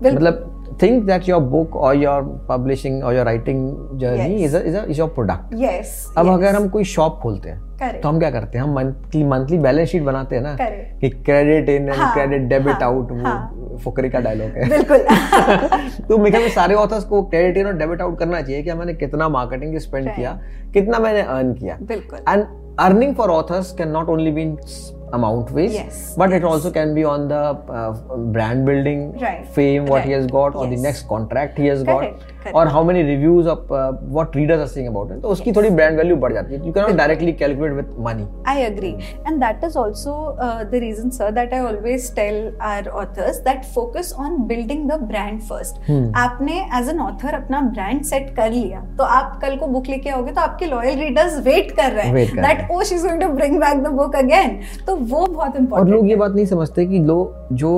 [0.81, 4.45] ये बिल्कुल। मतलब थिंक दैट योर बुक और योर पब्लिशिंग और your writing journey Yes.
[4.45, 8.31] Is is your product yes अब अगर हम कोई शॉप खोलते हैं तो हम क्या
[8.31, 8.65] करते हैं?
[8.65, 10.57] हम मंथली मंथली बैलेंस शीट बनाते हैं ना
[11.01, 14.99] कि credit in and credit debit out वो हाँ। फुकरे का डायलॉग है। बिल्कुल।
[16.09, 18.95] तो मेरे ख्याल सारे ऑथर्स को क्रेडिट इन और डेबिट आउट करना चाहिए कि मैंने
[18.95, 20.41] कितना मार्केटिंग स्पेंड किया
[20.73, 22.45] कितना मैंने अर्न किया। बिल्कुल। And
[22.81, 26.71] earning for authors can not only be in s- amount ways Yes, but it also
[26.71, 27.93] can be on the uh,
[28.37, 32.21] brand building Right, fame what he has got or the next contract he has Correct,
[32.21, 35.57] got और how many reviews of what readers are about तो उसकी yes.
[35.57, 38.91] थोड़ी brand value बढ़ जाती है you can not directly calculate with money I agree
[39.27, 44.15] and that is also the reason sir that I always tell our authors that focus
[44.19, 49.05] on building the brand first आपने as an author अपना brand set कर लिया तो
[49.13, 52.71] आप कल को book लेके आओगे तो आपके लॉयल रीडर्स वेट कर रहे हैं that
[52.71, 55.89] oh she is going to bring back the book again तो वो बहुत इंपॉर्टेंट और
[55.91, 57.71] लोग ये बात नहीं समझते कि लोग जो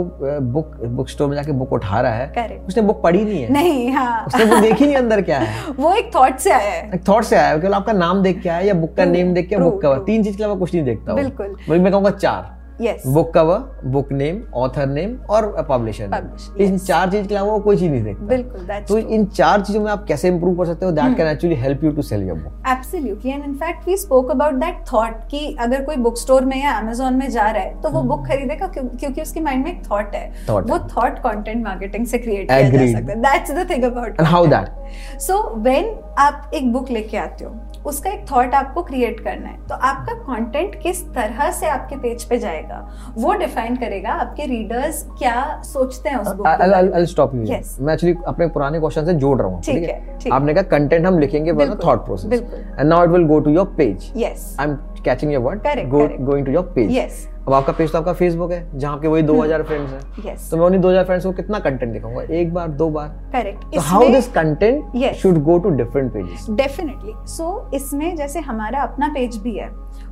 [0.42, 2.66] बुक बुक स्टोर में जाके बुक उठा रहा है Correct.
[2.68, 5.72] उसने बुक पढ़ी नहीं है। नहीं हाँ। उसने बुक देखी नहीं अंदर क्या है?
[5.78, 8.40] वो एक थॉट से आया है। एक थॉट से आया है, केवल आपका नाम देख
[8.42, 10.74] के आया या बुक का नेम देख के बुक कवर तीन चीज़ के अलावा कुछ
[10.74, 12.63] नहीं देखता बिल्कुल। मैं कहूँगा चार।
[13.06, 16.86] Book cover book name author name और पब्लिशर Publish, इन yes.
[16.86, 20.04] चार चीज़ के अलावा कोई चीज़ नहीं देखता। बिल्कुल तो इन चार चीज़ों में आप
[20.04, 20.92] कैसे इंप्रूव कर सकते हो?
[20.92, 24.54] That can actually help you to sell your book absolutely and in fact we spoke about
[24.54, 27.88] that thought कि अगर कोई बुक स्टोर में या अमेजोन में जा रहा है तो
[27.88, 30.50] वो बुक खरीदेगा क्यों- क्योंकि उसके माइंड में एक थॉट है। Hmm.
[30.50, 34.20] Thought वो थॉट कंटेंट मार्केटिंग से क्रिएट किया जा सकता है। That's the thing about
[34.20, 37.50] how that so when आप एक बुक लेके आते हो
[37.86, 42.24] उसका एक थॉट आपको क्रिएट करना है। तो आपका कंटेंट किस तरह से आपके पेज
[42.24, 42.78] पे जाएगा
[43.16, 47.34] वो डिफाइन करेगा आपके रीडर्स क्या सोचते हैं उस बुक के बारे में। आई स्टॉप
[47.34, 51.06] यू मैं एक्चुअली अपने पुराने क्वेश्चन से जोड़ रहा हूँ ठीक है, आपने कहा कंटेंट
[51.06, 51.52] हम लिखेंगे
[51.84, 55.42] thought process and now it will go to your page yes I am catching your
[55.42, 55.60] word.
[55.90, 59.62] Going to your page अब आपका पेज तो आपका फेसबुक है जहाँ के वही 2000
[59.62, 62.22] फ्रेंड्स हैं। यस तो मैं उन्हीं 2000 फ्रेंड्स को कितना कंटेंट दिखाऊँगा?
[62.34, 67.70] एक बार दो बार। Correct how this content should go to different pages definitely so
[67.74, 69.68] इसमें जैसे हमारा अपना पेज भी है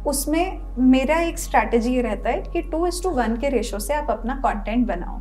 [0.06, 3.94] उसमें मेरा एक स्ट्रैटेजी ये रहता है कि टू इज़ टू वन के रेशो से
[3.94, 5.20] आप अपना कंटेंट बनाओ।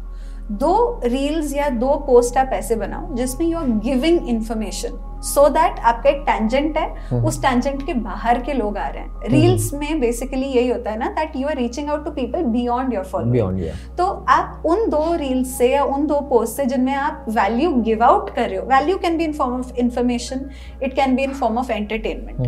[0.58, 5.80] दो रील्स या दो पोस्ट आप ऐसे बनाओ जिसमें you are giving information so that
[5.80, 9.74] आपका एक टेंजेंट है। हम्म। उस टेंजेंट के बाहर के लोग आ रहे हैं। रील्स
[9.74, 13.04] में बेसिकली यही होता है ना that you are reaching out to people beyond your
[13.06, 13.64] follow beyond
[13.98, 18.04] तो आप उन दो रील्स से या उन दो पोस्ट से जिनमें आप वैल्यू गिव
[18.04, 20.50] आउट कर रहे हो value can be in form of information
[20.84, 22.40] it can be in form of entertainment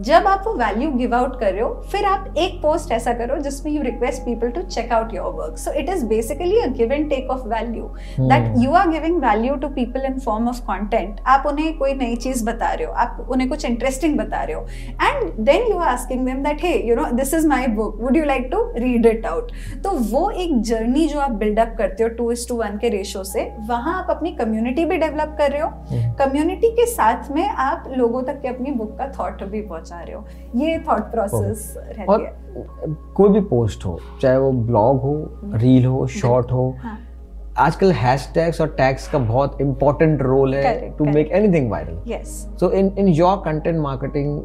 [0.00, 3.36] जब आप वो वैल्यू गिव आउट कर रहे हो फिर आप एक पोस्ट ऐसा करो
[3.38, 6.92] जिसमें you request people to check out your work so it is basically a give
[6.92, 7.84] and take of value
[8.20, 12.16] that you are giving value to people in form of content आप उन्हें कोई नई
[12.16, 12.92] चीज़ बता रहे हो.
[12.92, 14.62] आप उन्हें कुछ इंटरेस्टिंग बता रहे हो.
[15.02, 18.16] And then you are asking them that hey you know this is my book would
[18.16, 19.52] you like to read it out
[19.84, 23.24] तो वो एक जर्नी जो आप बिल्डअप करते हो टू इज़ टू वन के रेशो
[23.24, 25.70] से वहाँ आप अपनी कम्युनिटी भी डेवलप कर रहे हो।
[26.18, 30.14] कम्युनिटी के साथ में आप लोगों तक के अपनी बुक का थॉट भी पहुँचा रहे
[30.14, 30.24] हो?
[30.56, 35.14] ये थॉट प्रोसेस रहती है। कोई भी पोस्ट हो चाहे वो ब्लॉग हो
[35.54, 36.98] रील हो शॉर्ट हो हाँ।
[37.58, 41.04] आजकल हैशटैग्स और टैग्स का बहुत इंपॉर्टेंट रोल है to.
[41.04, 42.28] Make anything viral yes
[42.60, 44.38] so in in your content marketing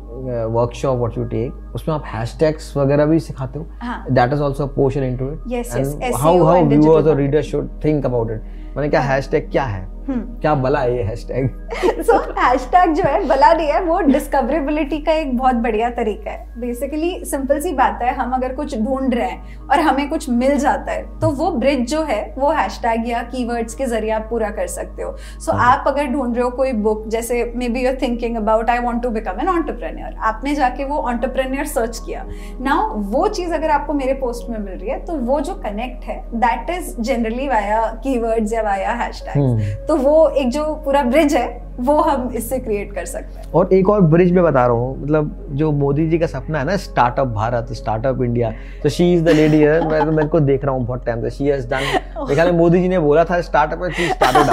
[0.56, 3.66] workshop what you take उसमें आप हैशटैग्स वगैरह भी सिखाते हो?
[3.82, 7.16] हाँ। That is also a portion into it Yes, yes, SEO how how viewers और
[7.18, 8.42] readers should think about it
[8.78, 9.82] मैंने क्या हैशटैग क्या है?
[9.84, 15.00] हम्म क्या भला है ये हैशटैग सो हैशटैग जो है बला नहीं है वो डिस्कवरेबिलिटी
[15.00, 19.14] का एक बहुत बढ़िया तरीका है। बेसिकली सिंपल सी बात है हम अगर कुछ ढूंढ
[19.14, 23.08] रहे हैं और हमें कुछ मिल जाता है तो वो ब्रिज जो है वो हैशटैग
[23.10, 26.44] या कीवर्ड्स के ज़रिए आप पूरा कर सकते हो। सो so, आप अगर ढूंढ रहे
[26.44, 30.56] हो कोई बुक जैसे maybe you're thinking about I want to become an entrepreneur आपने
[30.56, 32.26] जाके वो ऑन्टरप्रेन्योर सर्च किया।
[32.62, 36.06] नाउ वो चीज़ अगर आपको मेरे पोस्ट में मिल रही है तो वो जो कनेक्ट
[36.06, 41.34] है that is generally via keywords या वाया हैशटैग तो वो एक जो पूरा ब्रिज
[41.36, 41.46] है
[41.80, 45.02] वो हम इससे क्रिएट कर सकते हैं। और एक और ब्रिज में बता रहा हूँ
[45.02, 48.52] मतलब जो मोदी जी का सपना है ना स्टार्टअप भारत स्टार्टअप इंडिया
[48.84, 51.22] तो शी इज़ द लेडी है मैं तो मेरे को देख रहा हूँ बहुत टाइम
[51.22, 54.46] से शी हैज़ डन देखा मोदी जी ने बोला था स्टार्टअप में she started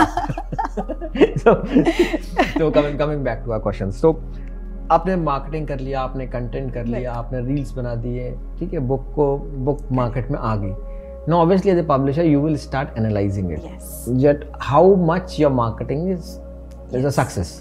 [1.43, 4.13] so coming coming back to our questions तो
[4.91, 9.13] आपने मार्केटिंग कर लिया आपने कंटेंट कर लिया आपने रील्स बना दिए ठीक है बुक
[9.15, 10.73] को बुक मार्केट में आ गई।
[11.29, 13.63] Now obviously as a publisher you will start analyzing it.
[13.65, 14.09] Yes.
[14.23, 16.39] yet how much your marketing is
[16.93, 17.53] is a success?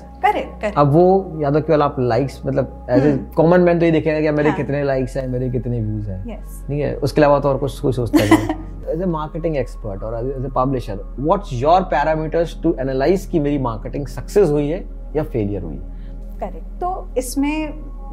[0.77, 1.03] अब वो
[1.41, 4.49] या तो केवल आप लाइक्स मतलब एज ए कॉमन मैन तो ये देखेगा कि मेरे
[4.49, 4.57] हाँ.
[4.57, 6.23] कितने लाइक्स हैं मेरे कितने व्यूज़ हैं।
[6.67, 6.93] ठीक है?
[6.95, 10.49] उसके अलावा तो और कुछ कुछ सोचता नहीं एज ए मार्केटिंग एक्सपर्ट और as a
[10.55, 14.83] publisher what's your parameters to analyze कि मेरी मार्केटिंग सक्सेस हुई है
[15.15, 16.39] या फेलियर हुई है?
[16.39, 17.57] करेक्ट तो इसमें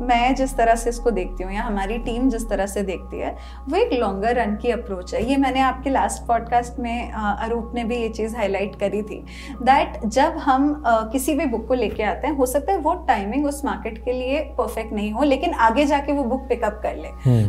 [0.01, 3.35] मैं जिस तरह से इसको देखती हूँ या हमारी टीम जिस तरह से देखती है
[3.69, 7.85] वो एक लॉन्गर रन की अप्रोच है। ये मैंने आपके लास्ट पॉडकास्ट में अरूप ने
[7.85, 9.23] भी ये चीज़ हाईलाइट करी थी
[9.63, 13.47] दैट जब हम किसी भी बुक को लेके आते हैं हो सकता है वो टाइमिंग
[13.47, 17.09] उस मार्केट के लिए परफेक्ट नहीं हो लेकिन आगे जाके वो बुक पिकअप कर ले।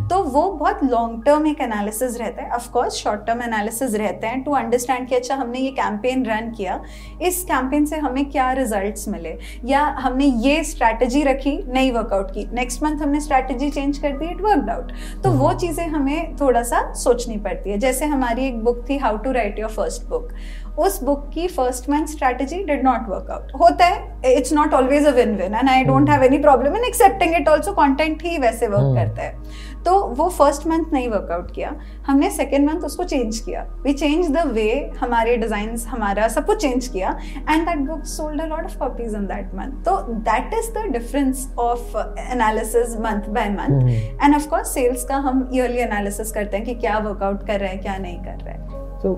[0.10, 4.42] तो वो बहुत लॉन्ग टर्म एक एनालिसिस रहता है। ऑफकोर्स शॉर्ट टर्म एनालिसिस रहते हैं
[4.44, 6.82] टू अंडरस्टैंड कि अच्छा हमने ये कैंपेन रन किया
[7.22, 12.39] इस कैंपेन से हमें क्या रिज़ल्ट मिले या हमने ये स्ट्रैटेजी रखी नहीं वर्कआउट की।
[12.54, 14.92] नेक्स्ट मंथ हमने स्ट्रैटेजी चेंज कर दी इट वर्क आउट
[15.24, 19.18] तो वो चीज़ें हमें थोड़ा सा सोचनी पड़ती है। जैसे हमारी एक बुक थी how
[19.18, 20.34] to write your first book
[20.80, 25.06] उस बुक की first month strategy did not work out होता है it's not always
[25.08, 28.38] a win win and I don't have any problem in accepting it also content ही
[28.38, 31.74] वैसे work हम्म। करता है। तो वो first month नहीं वर्कआउट किया।
[32.08, 36.62] हमने सेकेंड मंथ उसको चेंज किया। वी चेंज द वे हमारे डिज़ाइन हमारा सब कुछ
[36.62, 37.10] चेंज किया।
[37.50, 39.98] And that book sold a lot of copies in that month तो
[40.30, 41.98] that is the difference of
[42.32, 43.90] analysis month by month
[44.24, 47.70] and of course sales का हम yearly analysis करते हैं कि क्या वर्कआउट कर रहे
[47.70, 49.10] हैं क्या नहीं कर रहे हैं। So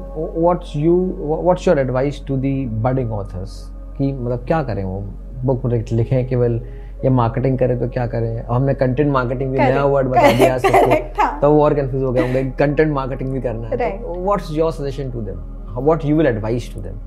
[0.45, 0.95] what's you
[1.45, 3.54] what's your advice to the budding authors?
[3.97, 5.00] कि मतलब क्या करें वो?
[5.45, 6.60] बुक लिखें केवल
[7.06, 8.40] या मार्केटिंग करें तो क्या करें?
[8.40, 12.04] अब हमने कंटेंट मार्केटिंग भी नया वर्ड बता दिया सबको हाँ। तो वो और कंफ्यूज
[12.04, 15.40] हो गए होंगे कंटेंट मार्केटिंग भी करना है। What's your suggestion to them
[15.80, 17.00] what you will advice to them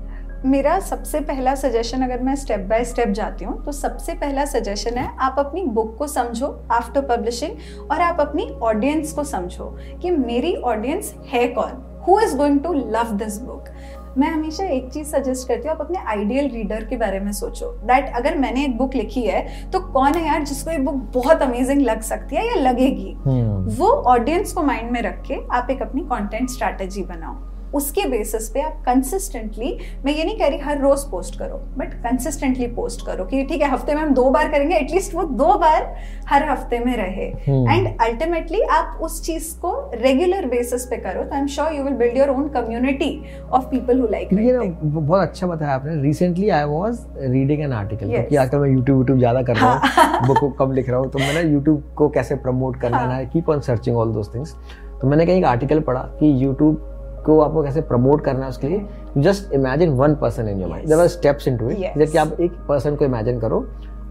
[0.45, 4.97] मेरा सबसे पहला सजेशन अगर मैं स्टेप बाय स्टेप जाती हूँ तो सबसे पहला सजेशन
[4.97, 10.11] है आप अपनी बुक को समझो आफ्टर पब्लिशिंग और आप अपनी ऑडियंस को समझो कि
[10.11, 11.83] मेरी ऑडियंस है कौन?
[12.07, 13.69] Who is going to love this book
[14.17, 17.71] मैं हमेशा एक चीज़ सजेस्ट करती हूँ आप अपने आइडियल रीडर के बारे में सोचो।
[17.85, 21.41] दैट अगर मैंने एक बुक लिखी है तो कौन है यार जिसको ये बुक बहुत
[21.41, 23.13] अमेजिंग लग सकती है या लगेगी?
[23.17, 23.79] hmm.
[23.79, 28.49] वो ऑडियंस को माइंड में रख के आप एक अपनी कॉन्टेंट स्ट्रैटेजी बनाओ। उसके बेसिस
[28.49, 33.05] पे आप कंसिस्टेंटली मैं ये नहीं कह रही हर रोज पोस्ट करो बट कंसिस्टेंटली पोस्ट
[33.05, 35.95] करो कि ठीक है हफ़्ते में हम दो बार करेंगे एटलीस्ट वो दो बार
[36.27, 37.67] हर हफ़्ते में रहे Hmm.
[37.69, 41.83] एंड अल्टीमेटली आप उस चीज़ को रेगुलर बेसिस पे करो तो I am sure you
[41.83, 43.09] will build your own community
[43.51, 48.09] of people who like ये बहुत अच्छा बताया आपने recently I was reading an article.
[48.09, 51.09] क्योंकि आजकल मैं यूट्यूब यूट्यूब ज़्यादा कर रहा हूँ बुक को कम लिख रहा हूँ
[51.11, 53.13] तो मैंने यूट्यूब को कैसे प्रमोट करना हाँ.
[53.13, 54.55] है keep on searching all those things
[55.01, 56.94] तो मैंने कहीं एक आर्टिकल पढ़ा कि यूट्यूब
[57.25, 58.85] को आपको कैसे प्रमोट करना है उसके लिए
[59.17, 61.97] just imagine one person in your mind there are steps into it.
[61.97, 63.65] जैसे आप एक पर्सन को इमेजिन करो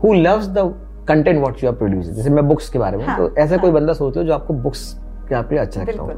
[0.04, 0.72] who loves the
[1.08, 3.70] content what you are producing जैसे मैं बुक्स के बारे में हाँ, तो ऐसा कोई
[3.70, 4.92] बंदा सोच लो जो आपको बुक्स
[5.28, 6.08] के आप अच्छा लगता हो।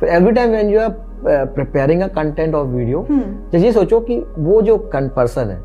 [0.00, 0.88] फिर every time when you are
[1.54, 5.60] preparing a content और वीडियो। जैसे ये सोचो कि वो जो पर्सन है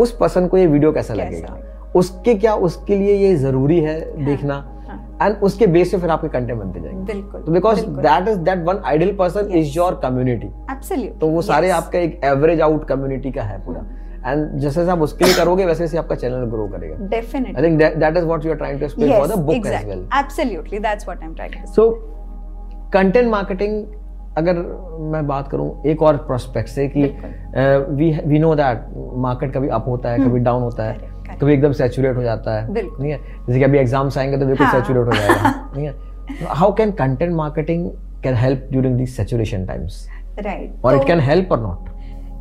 [0.00, 1.56] उस पर्सन को ये वीडियो कैसा लगेगा?
[1.96, 4.54] उसके क्या उसके लिए ये ज़रूरी है देखना?
[4.54, 4.75] हाँ।
[5.22, 8.64] एंड उसके बेस पे फिर आपके कंटेंट बनते जाएँगे। बिल्कुल तो because that is that
[8.64, 13.42] one ideal person is your community तो वो सारे आपका एक एवरेज आउट कम्युनिटी का
[13.42, 13.80] है पूरा।
[14.26, 17.62] एंड जैसे जैसे आप उसके लिए करोगे वैसे वैसे आपका चैनल ग्रो करेगा। I definitely
[17.62, 20.78] think that is what you are trying to explain for the book as well absolutely
[20.78, 21.90] that's what I am trying so
[22.92, 23.84] content marketing
[24.38, 24.54] अगर
[25.12, 27.02] मैं बात करूँ एक और प्रोस्पेक्ट से कि
[27.90, 28.84] we we know that
[29.18, 31.14] market कभी up होता है कभी डाउन होता है.
[31.40, 33.18] कभी एकदम सैचुरेट हो जाता है। नहीं है?
[33.18, 35.94] जैसे कि अभी एग्ज़ाम्स आएँगे तो बिल्कुल हाँ। सैचुरेट हो जाएगा। नहीं है?
[36.48, 37.88] How can content marketing
[38.22, 40.06] can help during this saturation times
[40.38, 41.88] right और इट कैन हेल्प और not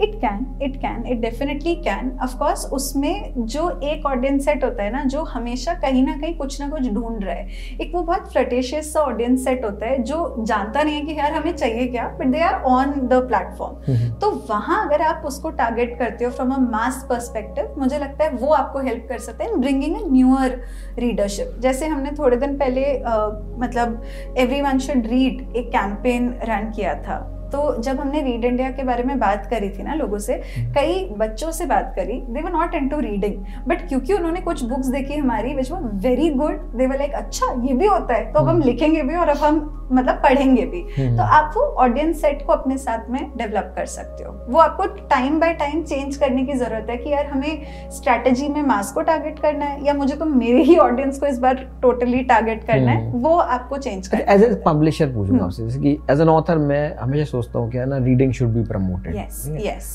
[0.02, 4.84] it can it can it definitely can of course उसमें जो एक ऑडियंस सेट होता
[4.84, 7.48] है ना जो हमेशा कहीं ना कहीं कुछ ना कुछ ढूंढ रहा है
[7.82, 11.34] एक वो बहुत फ्लटेशियस सा ऑडियंस सेट होता है जो जानता नहीं है कि यार
[11.34, 16.00] हमें चाहिए क्या but they are on the platform तो वहाँ अगर आप उसको टारगेट
[16.00, 19.60] करते हो फ्रॉम अ मास पर्सपेक्टिव मुझे लगता है वो आपको हेल्प कर सकते हैं
[19.62, 20.60] ब्रिंगिंग अ न्यूअर
[21.00, 24.02] रीडरशिप जैसे हमने थोड़े दिन पहले अ, मतलब
[24.38, 28.84] एवरी वन शुड रीड एक कैंपेन रन किया था। तो जब हमने रीड इंडिया के
[28.84, 30.42] बारे में बात करी थी ना लोगों से
[30.76, 33.36] कई बच्चों से बात करी they were not into reading
[33.68, 37.54] but क्योंकि उन्होंने कुछ बुक्स देखी हमारी which were very good they were like अच्छा
[37.64, 39.60] ये भी होता है तो अब हम लिखेंगे भी और अब हम
[39.92, 43.86] मतलब पढ़ेंगे भी हम्म। तो आप वो ऑडियंस सेट को अपने साथ में डेवलप कर
[43.88, 47.92] सकते हो वो आपको टाइम बाय टाइम चेंज करने की ज़रूरत है कि यार हमें
[47.92, 51.40] स्ट्रैटेजी में मास को टारगेट करना है या मुझे तो मेरे ही ऑडियंस को इस
[51.40, 55.46] बार टोटली टारगेट करना है हम्म। वो आपको चेंज करना एज ए पब्लिशर पूछूँगा हम्म।
[55.46, 58.64] आपसे जैसे कि एज एन ऑथर मैं हमेशा सोचता हूँ कि ना reading should be
[58.66, 59.94] promoted yes yes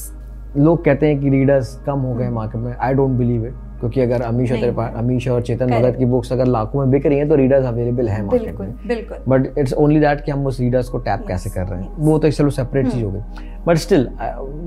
[0.56, 4.00] लोग कहते हैं कि रीडर्स कम हो गए मार्केट में आई डोंट बिलीव इट क्योंकि
[4.00, 7.06] अगर अमीश और हम्म। त्रिपाठी अमीश और चेतन भगत की बुक्स अगर लाखों में बिक
[7.06, 10.30] रही हैं तो रीडर्स अवेलेबल है मार्केट बिल्कुल में। बिल्कुल। बट इट्स ओनली दैट कि
[10.30, 13.04] हम उस रीडर्स को टैप कैसे कर रहे हैं। वो तो एक चलो सेपरेट चीज़
[13.04, 13.20] हो गई।
[13.66, 14.08] But still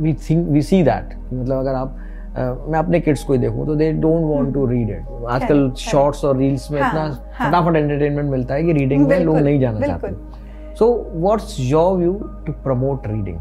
[0.01, 1.97] we think we see that मतलब अगर आप
[2.35, 5.69] अ, मैं अपने किड्स को ही देखूँ तो they don't want to read it आजकल
[5.77, 7.01] शॉर्ट्स और रील्स में हाँ, इतना
[7.33, 10.13] हाँ। फटाफट एंटरटेनमेंट मिलता है कि रीडिंग में लोग नहीं जाना चाहते।
[10.75, 12.13] So what's your view
[12.45, 13.37] to promote reading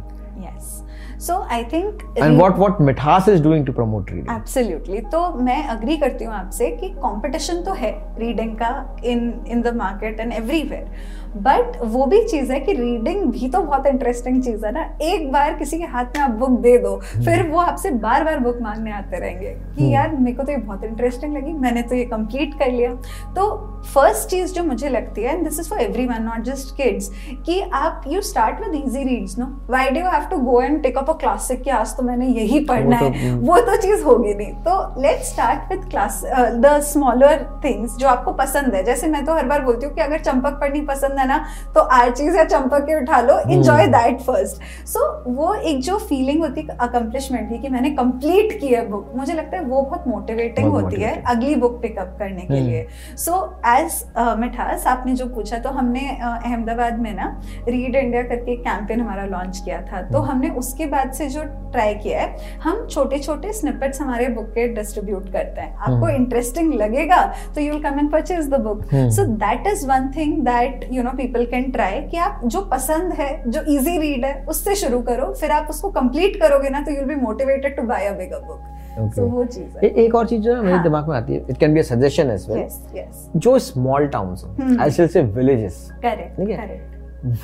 [1.22, 5.62] so I think and what what Mithaas is doing to promote reading absolutely तो मैं
[5.68, 8.70] अग्री करती हूँ आपसे कि कंपटीशन तो है रीडिंग का
[9.04, 13.60] in in the market and everywhere but वो भी चीज़ है कि रीडिंग भी तो
[13.60, 16.94] बहुत इंटरेस्टिंग चीज़ है ना। एक बार किसी के हाथ में आप बुक दे दो
[17.04, 20.52] फिर वो आपसे बार बार बुक मांगने आते रहेंगे कि हम्म। यार मेरे को तो
[20.52, 22.90] ये बहुत इंटरेस्टिंग लगी मैंने तो ये कंप्लीट कर लिया।
[23.34, 23.50] तो
[23.84, 27.10] फ़र्स्ट चीज़ जो मुझे लगती है and this is for everyone not just kids
[27.46, 30.98] कि आप you start with easy reads no why do have to go and take
[30.98, 34.04] up a classic कि आज तो मैंने यही पढ़ना तो, है। हम्म। वो तो चीज़
[34.04, 36.20] होगी नहीं। तो let's start with class
[36.56, 40.00] the smaller things जो आपको पसंद है। जैसे मैं तो हर बार बोलती हूँ कि
[40.00, 41.44] अगर चंपक पढ़नी पसंद है ना
[41.74, 46.42] तो आर्चीज या चंपक के उठा लो इंजॉय दैट फ़र्स्ट सो वो एक जो फीलिंग
[46.42, 50.08] होती है अकम्पलिशमेंट की कि मैंने कंप्लीट की है बुक मुझे लगता है वो बहुत
[50.08, 52.86] मोटिवेटिंग होती है अगली बुक पिकअप करने के हम्म। लिए
[53.18, 54.02] सो एज
[54.40, 57.26] मिठास आपने जो पूछा तो हमने uh, अहमदाबाद में ना
[57.68, 61.28] रीड इंडिया करके एक कैंपेन हमारा लॉन्च किया था तो हम्म। हमने उसके बाद से
[61.28, 61.42] जो
[61.72, 66.14] ट्राई किया है हम छोटे छोटे स्निपेट्स हमारे बुक के डिस्ट्रीब्यूट करते हैं आपको हम्म।
[66.14, 67.22] इंटरेस्टिंग लगेगा
[67.54, 68.84] तो you will come and purchase the book.
[69.12, 73.12] So that is one thing that you know people can try कि आप जो पसंद
[73.12, 76.90] है जो इजी रीड है उससे शुरू करो फिर आप उसको कंप्लीट करोगे ना तो
[76.90, 80.26] you will be motivated to buy a bigger book so वो चीज़ है। एक और
[80.26, 82.46] चीज़ जो है मेरे हाँ। दिमाग में आती है it can be a suggestion as
[82.50, 83.04] well
[83.36, 84.44] जो small towns.
[84.80, 86.80] I still say villages correct ठीक है।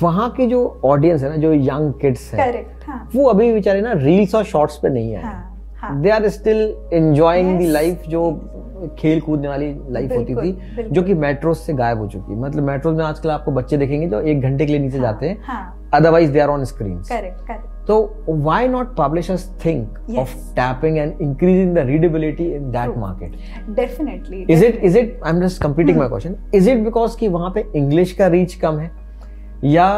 [0.01, 3.81] वहाँ के जो ऑडियंस है ना जो यंग किड्स है करेक्ट हाँ। वो अभी बेचारे
[3.81, 6.57] ना रील्स और शॉर्ट्स पे नहीं हाँ they are still
[6.93, 8.23] enjoying the life जो
[8.99, 12.63] खेल कूदने वाली लाइफ होती थी जो कि मेट्रो से गायब हो चुकी है। मतलब
[12.63, 15.89] मेट्रो में आजकल आपको बच्चे देखेंगे जो एक घंटे के लिए नीचे जाते हैं। हाँ।
[15.93, 17.01] Otherwise they are on screen
[18.45, 20.33] why not publishers think of Yes.
[20.57, 22.99] tapping and increasing the readability in that True.
[23.03, 23.31] market?
[23.75, 26.35] Definitely Is it is it I'm just completing my question.
[26.59, 28.91] Is it because कि वहाँ पे English का reach कम है?
[29.63, 29.89] या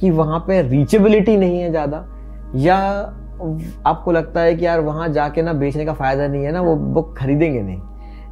[0.00, 2.04] कि वहाँ पे reachability नहीं है ज़्यादा?
[2.56, 2.78] या
[3.86, 6.76] आपको लगता है कि यार वहाँ जाके ना बेचने का फ़ायदा नहीं है ना वो
[6.76, 7.80] बुक खरीदेंगे नहीं?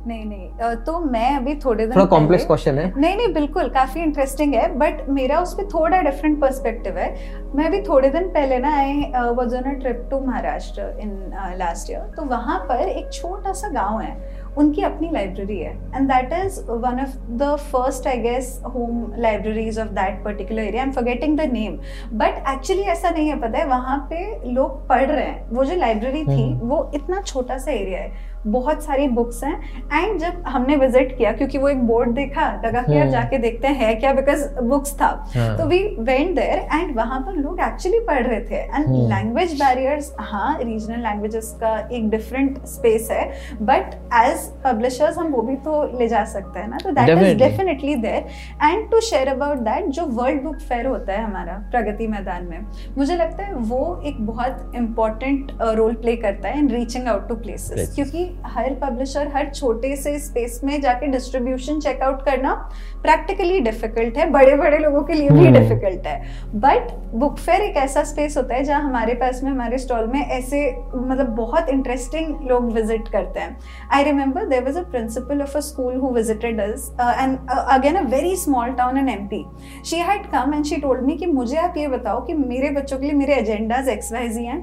[0.07, 4.01] नहीं नहीं। तो मैं अभी थोड़े दिन थोड़ा कॉम्प्लेक्स क्वेश्चन है। नहीं नहीं बिल्कुल काफ़ी
[4.03, 7.09] इंटरेस्टिंग है बट मेरा उस पर थोड़ा डिफरेंट पर्सपेक्टिव है।
[7.55, 9.03] मैं अभी थोड़े दिन पहले ना I
[9.37, 11.11] was on a trip to Maharashtra in
[11.59, 16.09] last year तो वहाँ पर एक छोटा सा गाँव है उनकी अपनी लाइब्रेरी है। And
[16.09, 20.87] that is one of the first I guess home libraries of that particular area I
[20.87, 21.79] am forgetting the name
[22.19, 25.77] but actually ऐसा नहीं है पता है। वहाँ पे लोग पढ़ रहे हैं। वो जो
[25.77, 29.55] लाइब्रेरी थी हम्म। वो इतना छोटा सा एरिया है। बहुत सारी बुक्स हैं।
[29.93, 33.39] एंड जब हमने विज़िट किया क्योंकि वो एक बोर्ड देखा लगा कि यार हम्म। जाके
[33.39, 34.13] देखते हैं क्या?
[34.13, 38.41] बिकॉज़ बुक्स था। हाँ। तो वी वेंट देयर एंड वहाँ पर लोग एक्चुअली पढ़ रहे
[38.41, 43.25] थे। एंड। लैंग्वेज बैरियर्स हाँ रीजनल लैंग्वेजेस का एक डिफरेंट स्पेस है।
[43.63, 47.39] बट एज पब्लिशर्स हम वो भी तो ले जा सकते हैं ना। तो that is
[47.39, 48.27] definitely there
[48.63, 52.67] and to share about that जो वर्ल्ड बुक फेयर होता है हमारा प्रगति मैदान में
[52.99, 57.35] मुझे लगता है वो एक बहुत इंपॉर्टेंट रोल प्ले करता है in reaching out to
[57.37, 62.55] places क्योंकि हर पब्लिशर हर छोटे से स्पेस में जाके डिस्ट्रीब्यूशन चेकआउट करना
[63.03, 66.21] प्रैक्टिकली डिफ़िकल्ट है। बड़े बड़े लोगों के लिए भी हम्म। डिफ़िकल्ट है।
[66.57, 70.21] बट बुक फेयर एक ऐसा स्पेस होता है जहाँ हमारे पास में हमारे स्टॉल में
[70.21, 70.65] ऐसे
[70.95, 73.57] मतलब बहुत इंटरेस्टिंग लोग विज़िट करते हैं।
[73.93, 78.03] I remember there was a principal of a school who visited us and again a
[78.11, 79.45] very small town in M P
[79.87, 82.99] she had come and she told me कि मुझे आप ये बताओ कि मेरे बच्चों
[82.99, 84.59] के लिए मेरे एजेंडाज एक्स वाई जी हैं।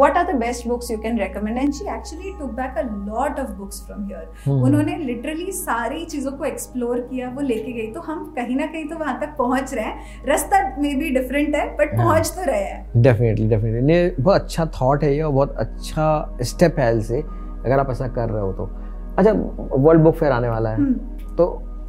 [0.00, 1.58] What are the best books you can recommend?
[1.58, 4.24] And she actually took back a lot of books from here.
[4.44, 8.66] हम्म। उन्होंने लिटरली सारी चीज़ों को एक्सप्लोर किया वो लेके गई। तो हम कहीं ना
[8.66, 12.30] कहीं तो वहाँ तक पहुँच रहे हैं। रास्ता मे बी डिफरेंट है बट हाँ। पहुँच
[12.36, 16.78] तो रहे हैं। डेफिनेटली डेफिनेटली ये बहुत अच्छा थॉट है ये और बहुत अच्छा स्टेप
[16.78, 18.70] है से अगर आप ऐसा कर रहे हो तो।
[19.18, 19.32] अच्छा
[19.76, 21.46] वर्ल्ड बुक फेयर आने वाला है। हम्म। तो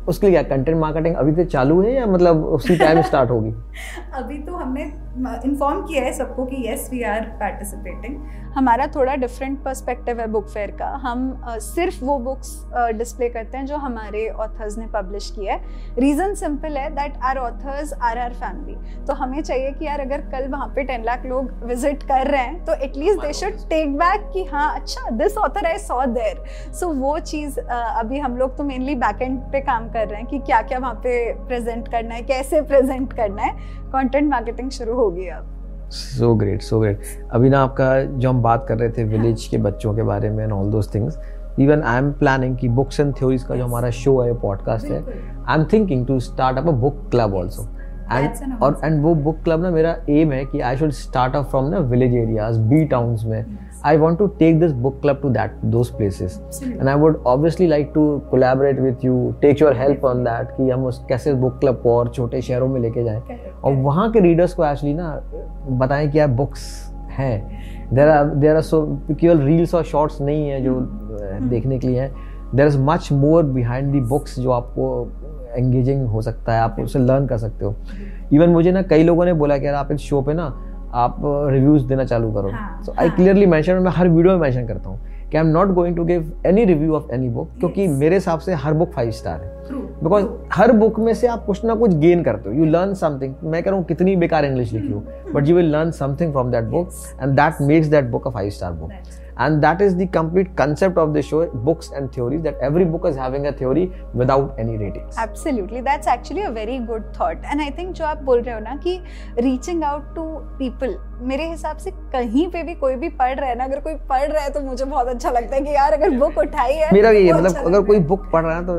[0.09, 3.51] उसके लिए क्या कंटेंट मार्केटिंग अभी से चालू है या मतलब उसी टाइम स्टार्ट होगी?
[4.13, 4.83] अभी तो हमने
[5.17, 8.17] इन्फॉर्म किया है सबको कि यस वी आर पार्टिसिपेटिंग
[8.55, 12.49] हमारा थोड़ा डिफरेंट पर्सपेक्टिव है बुक फेयर का। हम अ, सिर्फ़ वो बुक्स
[12.97, 17.17] डिस्प्ले uh, करते हैं जो हमारे ऑथर्स ने पब्लिश किया है। रीज़न सिंपल है that
[17.23, 21.03] are authors are are family तो हमें चाहिए कि यार अगर कल वहाँ पे टेन
[21.05, 25.09] लाख लोग विज़िट कर रहे हैं तो at least they should take back कि हाँ अच्छा
[25.17, 26.43] this author I saw there
[26.73, 30.19] so वो चीज़ uh, अभी हम लोग तो मेनली बैक एंड पे काम कर रहे
[30.19, 34.69] हैं कि क्या क्या वहाँ पे प्रेजेंट करना है कैसे प्रेजेंट करना है। कंटेंट मार्केटिंग
[34.71, 35.51] शुरू होगी अब।
[35.91, 37.01] सो ग्रेट सो ग्रेट
[37.33, 40.43] अभी ना आपका जो हम बात कर रहे थे विलेज के बच्चों के बारे में
[40.43, 41.19] and all those things
[41.59, 45.03] even I am planning कि बुक्स एंड थ्योरीज का जो हमारा शो है पॉडकास्ट है
[45.47, 47.67] I am thinking to start up a book club also
[48.11, 51.49] and और एंड वो बुक क्लब ना मेरा एम है कि I should start up
[51.49, 53.45] from ना विलेज एरियाज़ बी टाउन्स में.
[53.85, 56.79] I want to take this book club to that those places Absolutely.
[56.79, 60.69] And I would obviously like to collaborate with you take your help on that कि
[60.69, 63.21] हम उस कैसे book club को और छोटे शहरों में लेके जाएँ।
[63.63, 63.73] और.
[63.73, 65.21] वहाँ के रीडर्स को एक्चुअली ना
[65.69, 70.49] बताएँ कि यार बुक्स हैं। There are there are so केवल रील्स और शॉर्ट्स नहीं
[70.49, 72.15] है जो अ, देखने के लिए हैं।
[72.55, 75.11] There is much more behind the books जो आपको
[75.57, 77.75] एंगेजिंग हो सकता है। आप उससे लर्न कर सकते हो।
[78.33, 80.64] इवन मुझे ना कई लोगों ने बोला कि यार आप इस शो पे ना
[80.95, 81.17] आप
[81.51, 82.51] रिव्यूज़ देना चालू करो।
[82.85, 84.99] सो आई। क्लियरली मैंशन मैं हर वीडियो में मैंशन करता हूँ
[85.31, 88.39] कि I am not going to give any review of any book क्योंकि मेरे हिसाब
[88.39, 89.53] से हर बुक फाइव स्टार है।
[90.03, 93.33] बिकॉज़ हर बुक में से आप कुछ ना कुछ गेन करते हो। यू लर्न समथिंग
[93.43, 96.51] मैं कह रहा हूँ कितनी बेकार इंग्लिश लिखी हो। But you will learn something from
[96.51, 96.89] that book
[97.21, 98.91] and that makes that book a five star book
[99.37, 103.05] and that is the complete concept of the show books and theories that every book
[103.05, 105.17] is having a theory without any ratings.
[105.17, 105.81] Absolutely.
[105.81, 107.37] That's actually a very good thought.
[107.43, 108.95] And i think jo aap bol rahe ho na ki
[109.47, 110.25] reaching out to
[110.59, 113.93] people मेरे हिसाब से कहीं पे भी कोई भी पढ़ रहा है ना अगर कोई
[114.09, 116.89] पढ़ रहा है तो मुझे बहुत अच्छा लगता है कि यार अगर बुक उठाई है
[116.93, 118.75] मेरा भी ये मतलब अच्छा अगर कोई बुक पढ़ रहा है तो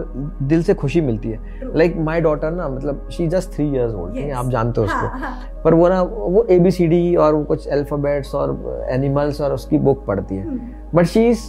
[0.47, 4.15] दिल से खुशी मिलती है। लाइक माई डॉटर ना मतलब she just three years old
[4.17, 4.33] Yes.
[4.37, 5.63] आप जानते हो उसको। हाँ, हाँ.
[5.65, 9.53] पर वो ना वो ए बी सी डी और वो कुछ अल्फाबेट्स और एनिमल्स और
[9.53, 10.59] उसकी बुक पढ़ती है।
[10.95, 11.43] But she is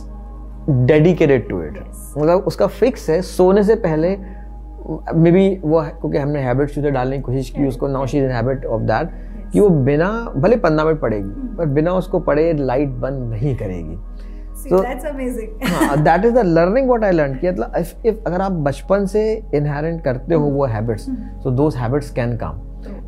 [0.69, 1.79] dedicated to it
[2.17, 4.17] मतलब उसका फिक्स है सोने से पहले
[5.15, 8.31] मे बी वो क्योंकि हमने हैबिट शुरू डालने की कोशिश की उसको now she is
[8.31, 9.09] habit of that
[9.53, 13.97] कि वो बिना भले पंद्रह मिनट पढ़ेगी पर बिना उसको पढ़े लाइट बंद नहीं करेगी।
[14.57, 15.97] So- that's amazing.
[15.97, 19.43] That is the learning what I learn कि मतलब if, if अगर आप बचपन से
[19.55, 21.05] इनहेरेंट करते हो वो habits
[21.43, 22.61] so those habits can come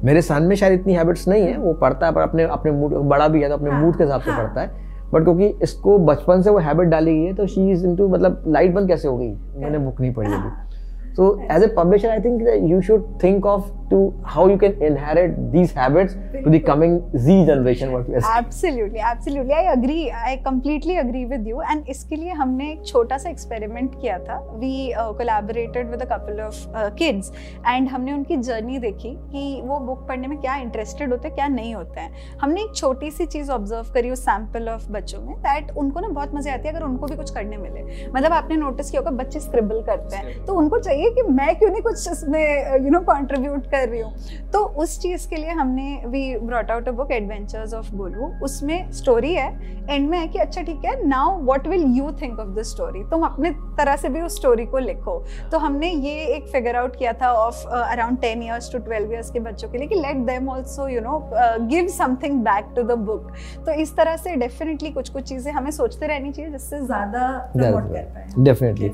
[0.03, 2.93] मेरे सन में शायद इतनी हैबिट्स नहीं है वो पढ़ता है पर अपने अपने मूड
[2.93, 4.67] बड़ा भी है तो अपने हाँ, मूड के हिसाब से हाँ। पढ़ता है।
[5.13, 8.43] बट क्योंकि इसको बचपन से वो हैबिट डाली गई है तो शी इज़ इनटू मतलब
[8.47, 9.31] लाइट बंद कैसे हो गई?
[9.57, 10.69] मैंने बुक नहीं पढ़ी अभी।
[11.15, 15.51] So as a publisher I think you you थिंक of to how you can inherit
[15.51, 17.91] these habits to the coming Z generation.
[17.91, 18.37] What we are saying.
[18.37, 19.53] Absolutely, absolutely.
[19.53, 20.11] I agree.
[20.11, 21.61] I completely agree with you.
[21.61, 24.73] And इसके लिए हमने एक छोटा सा experiment किया था we
[25.19, 26.65] collaborated with a couple of
[26.99, 27.31] kids
[27.67, 31.47] and हमने उनकी जर्नी देखी कि वो बुक पढ़ने में क्या इंटरेस्टेड होते हैं क्या
[31.49, 35.35] नहीं होते हैं हमने एक छोटी सी चीज़ ऑब्ज़र्व करी उस सैंपल ऑफ़ बच्चों में
[35.39, 38.55] दैट उनको ना बहुत मज़े आती है अगर उनको भी कुछ करने मिले मतलब आपने
[38.57, 42.07] नोटिस किया होगा बच्चे स्क्रिबल करते हैं तो उनको चाहिए कि मैं क्यों नहीं कुछ
[42.11, 42.41] इसमें
[42.85, 44.13] यू नो कंट्रीब्यूट कर रही हूँ।
[44.53, 48.91] तो उस चीज़ के लिए हमने we brought out a book adventures of Golu उसमें
[48.93, 49.47] स्टोरी है
[49.89, 53.03] एंड में है कि अच्छा ठीक है now what will you think of the story
[53.11, 55.17] तुम अपने तरह से भी उस स्टोरी को लिखो।
[55.51, 59.31] तो हमने ये एक फिगर आउट किया था of around ten years to twelve years
[59.31, 61.19] के बच्चों के लिए कि let them also you know
[61.67, 63.31] give something back to the book
[63.65, 67.27] तो इस तरह से डेफिनेटली कुछ कुछ चीज़ें हमें सोचते रहनी चाहिए जिससे ज़्यादा
[67.57, 68.91] कर डेफिनेटली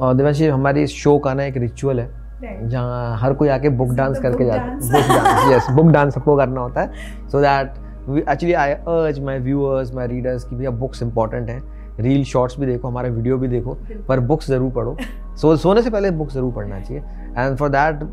[0.00, 3.92] और देवांशी हमारी इस शो का ना एक रिचुअल है। जहाँ हर कोई आके बुक
[3.94, 8.28] डांस करके जाता है। Book dance yes book dance सबको करना होता है। सो दैट
[8.28, 11.60] एक्चुअली आई अर्ज़ माई व्यूअर्स माई रीडर्स की भैया बुक्स इंपॉर्टेंट है।
[12.00, 13.76] रील शॉर्ट्स भी देखो हमारे वीडियो भी देखो
[14.08, 14.96] पर बुक्स ज़रूर पढ़ो।
[15.40, 17.02] सो सोने से पहले बुक ज़रूर पढ़ना चाहिए।
[17.38, 18.04] And for that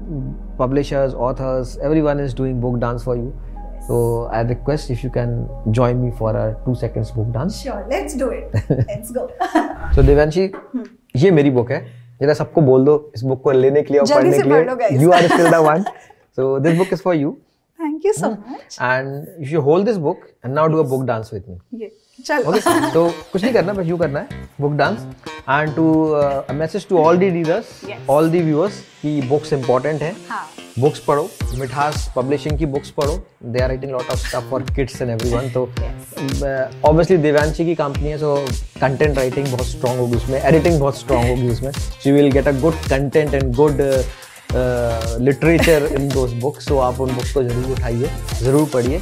[0.60, 3.34] publishers authors every is doing book dance for you
[3.88, 3.98] So
[4.34, 7.58] I request if you can join me for a two seconds book dance.
[7.62, 8.56] Sure, let's do it.
[8.88, 9.30] Let's go.
[9.96, 10.48] so Devanshi,
[11.16, 14.14] ये मेरी book है। जरा सबको बोल दो इस book को लेने के लिए और
[14.14, 14.50] पढ़ने के
[14.90, 15.84] लिए। You are still the one
[16.38, 17.32] so this book is for you
[17.80, 21.04] thank you so much and you should hold this book and now do a book
[21.06, 21.90] dance with me
[22.26, 25.06] चलो ओके तो कुछ नहीं करना बस यू करना है book dance
[25.50, 30.14] and to a message to all the readers all the viewers कि books important है.
[30.80, 33.14] बुक्स पढ़ो मिठास पब्लिशिंग की बुक्स पढ़ो
[33.44, 35.64] they are writing lot of stuff for kids and everyone तो
[36.90, 38.36] ऑब्वियसली देवांशी की कंपनी है सो
[38.82, 42.52] कंटेंट राइटिंग बहुत स्ट्रांग होगी उसमें एडिटिंग बहुत स्ट्रांग होगी उसमें she will get a
[42.62, 43.82] good content and good
[45.22, 48.10] literature in those books तो आप उन बुक्स को ज़रूर उठाइए
[48.42, 49.00] ज़रूर पढ़िए।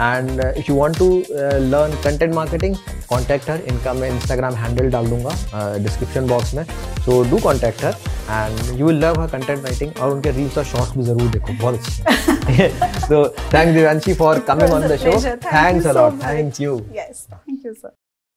[0.00, 2.76] And if you want to learn content marketing
[3.08, 6.64] contact her इनका मैं इंस्टाग्राम हैंडल डाल दूँगा डिस्क्रिप्शन uh, बॉक्स में.
[7.04, 7.94] So do contact her
[8.30, 11.58] and you will love her content writing और उनके रील्स और शॉर्ट्स भी ज़रूर देखो
[11.62, 12.68] बहुत अच्छे
[13.00, 15.18] so thank Divanshi for coming on the show
[15.48, 18.01] thanks a lot thank you yes thank you Thank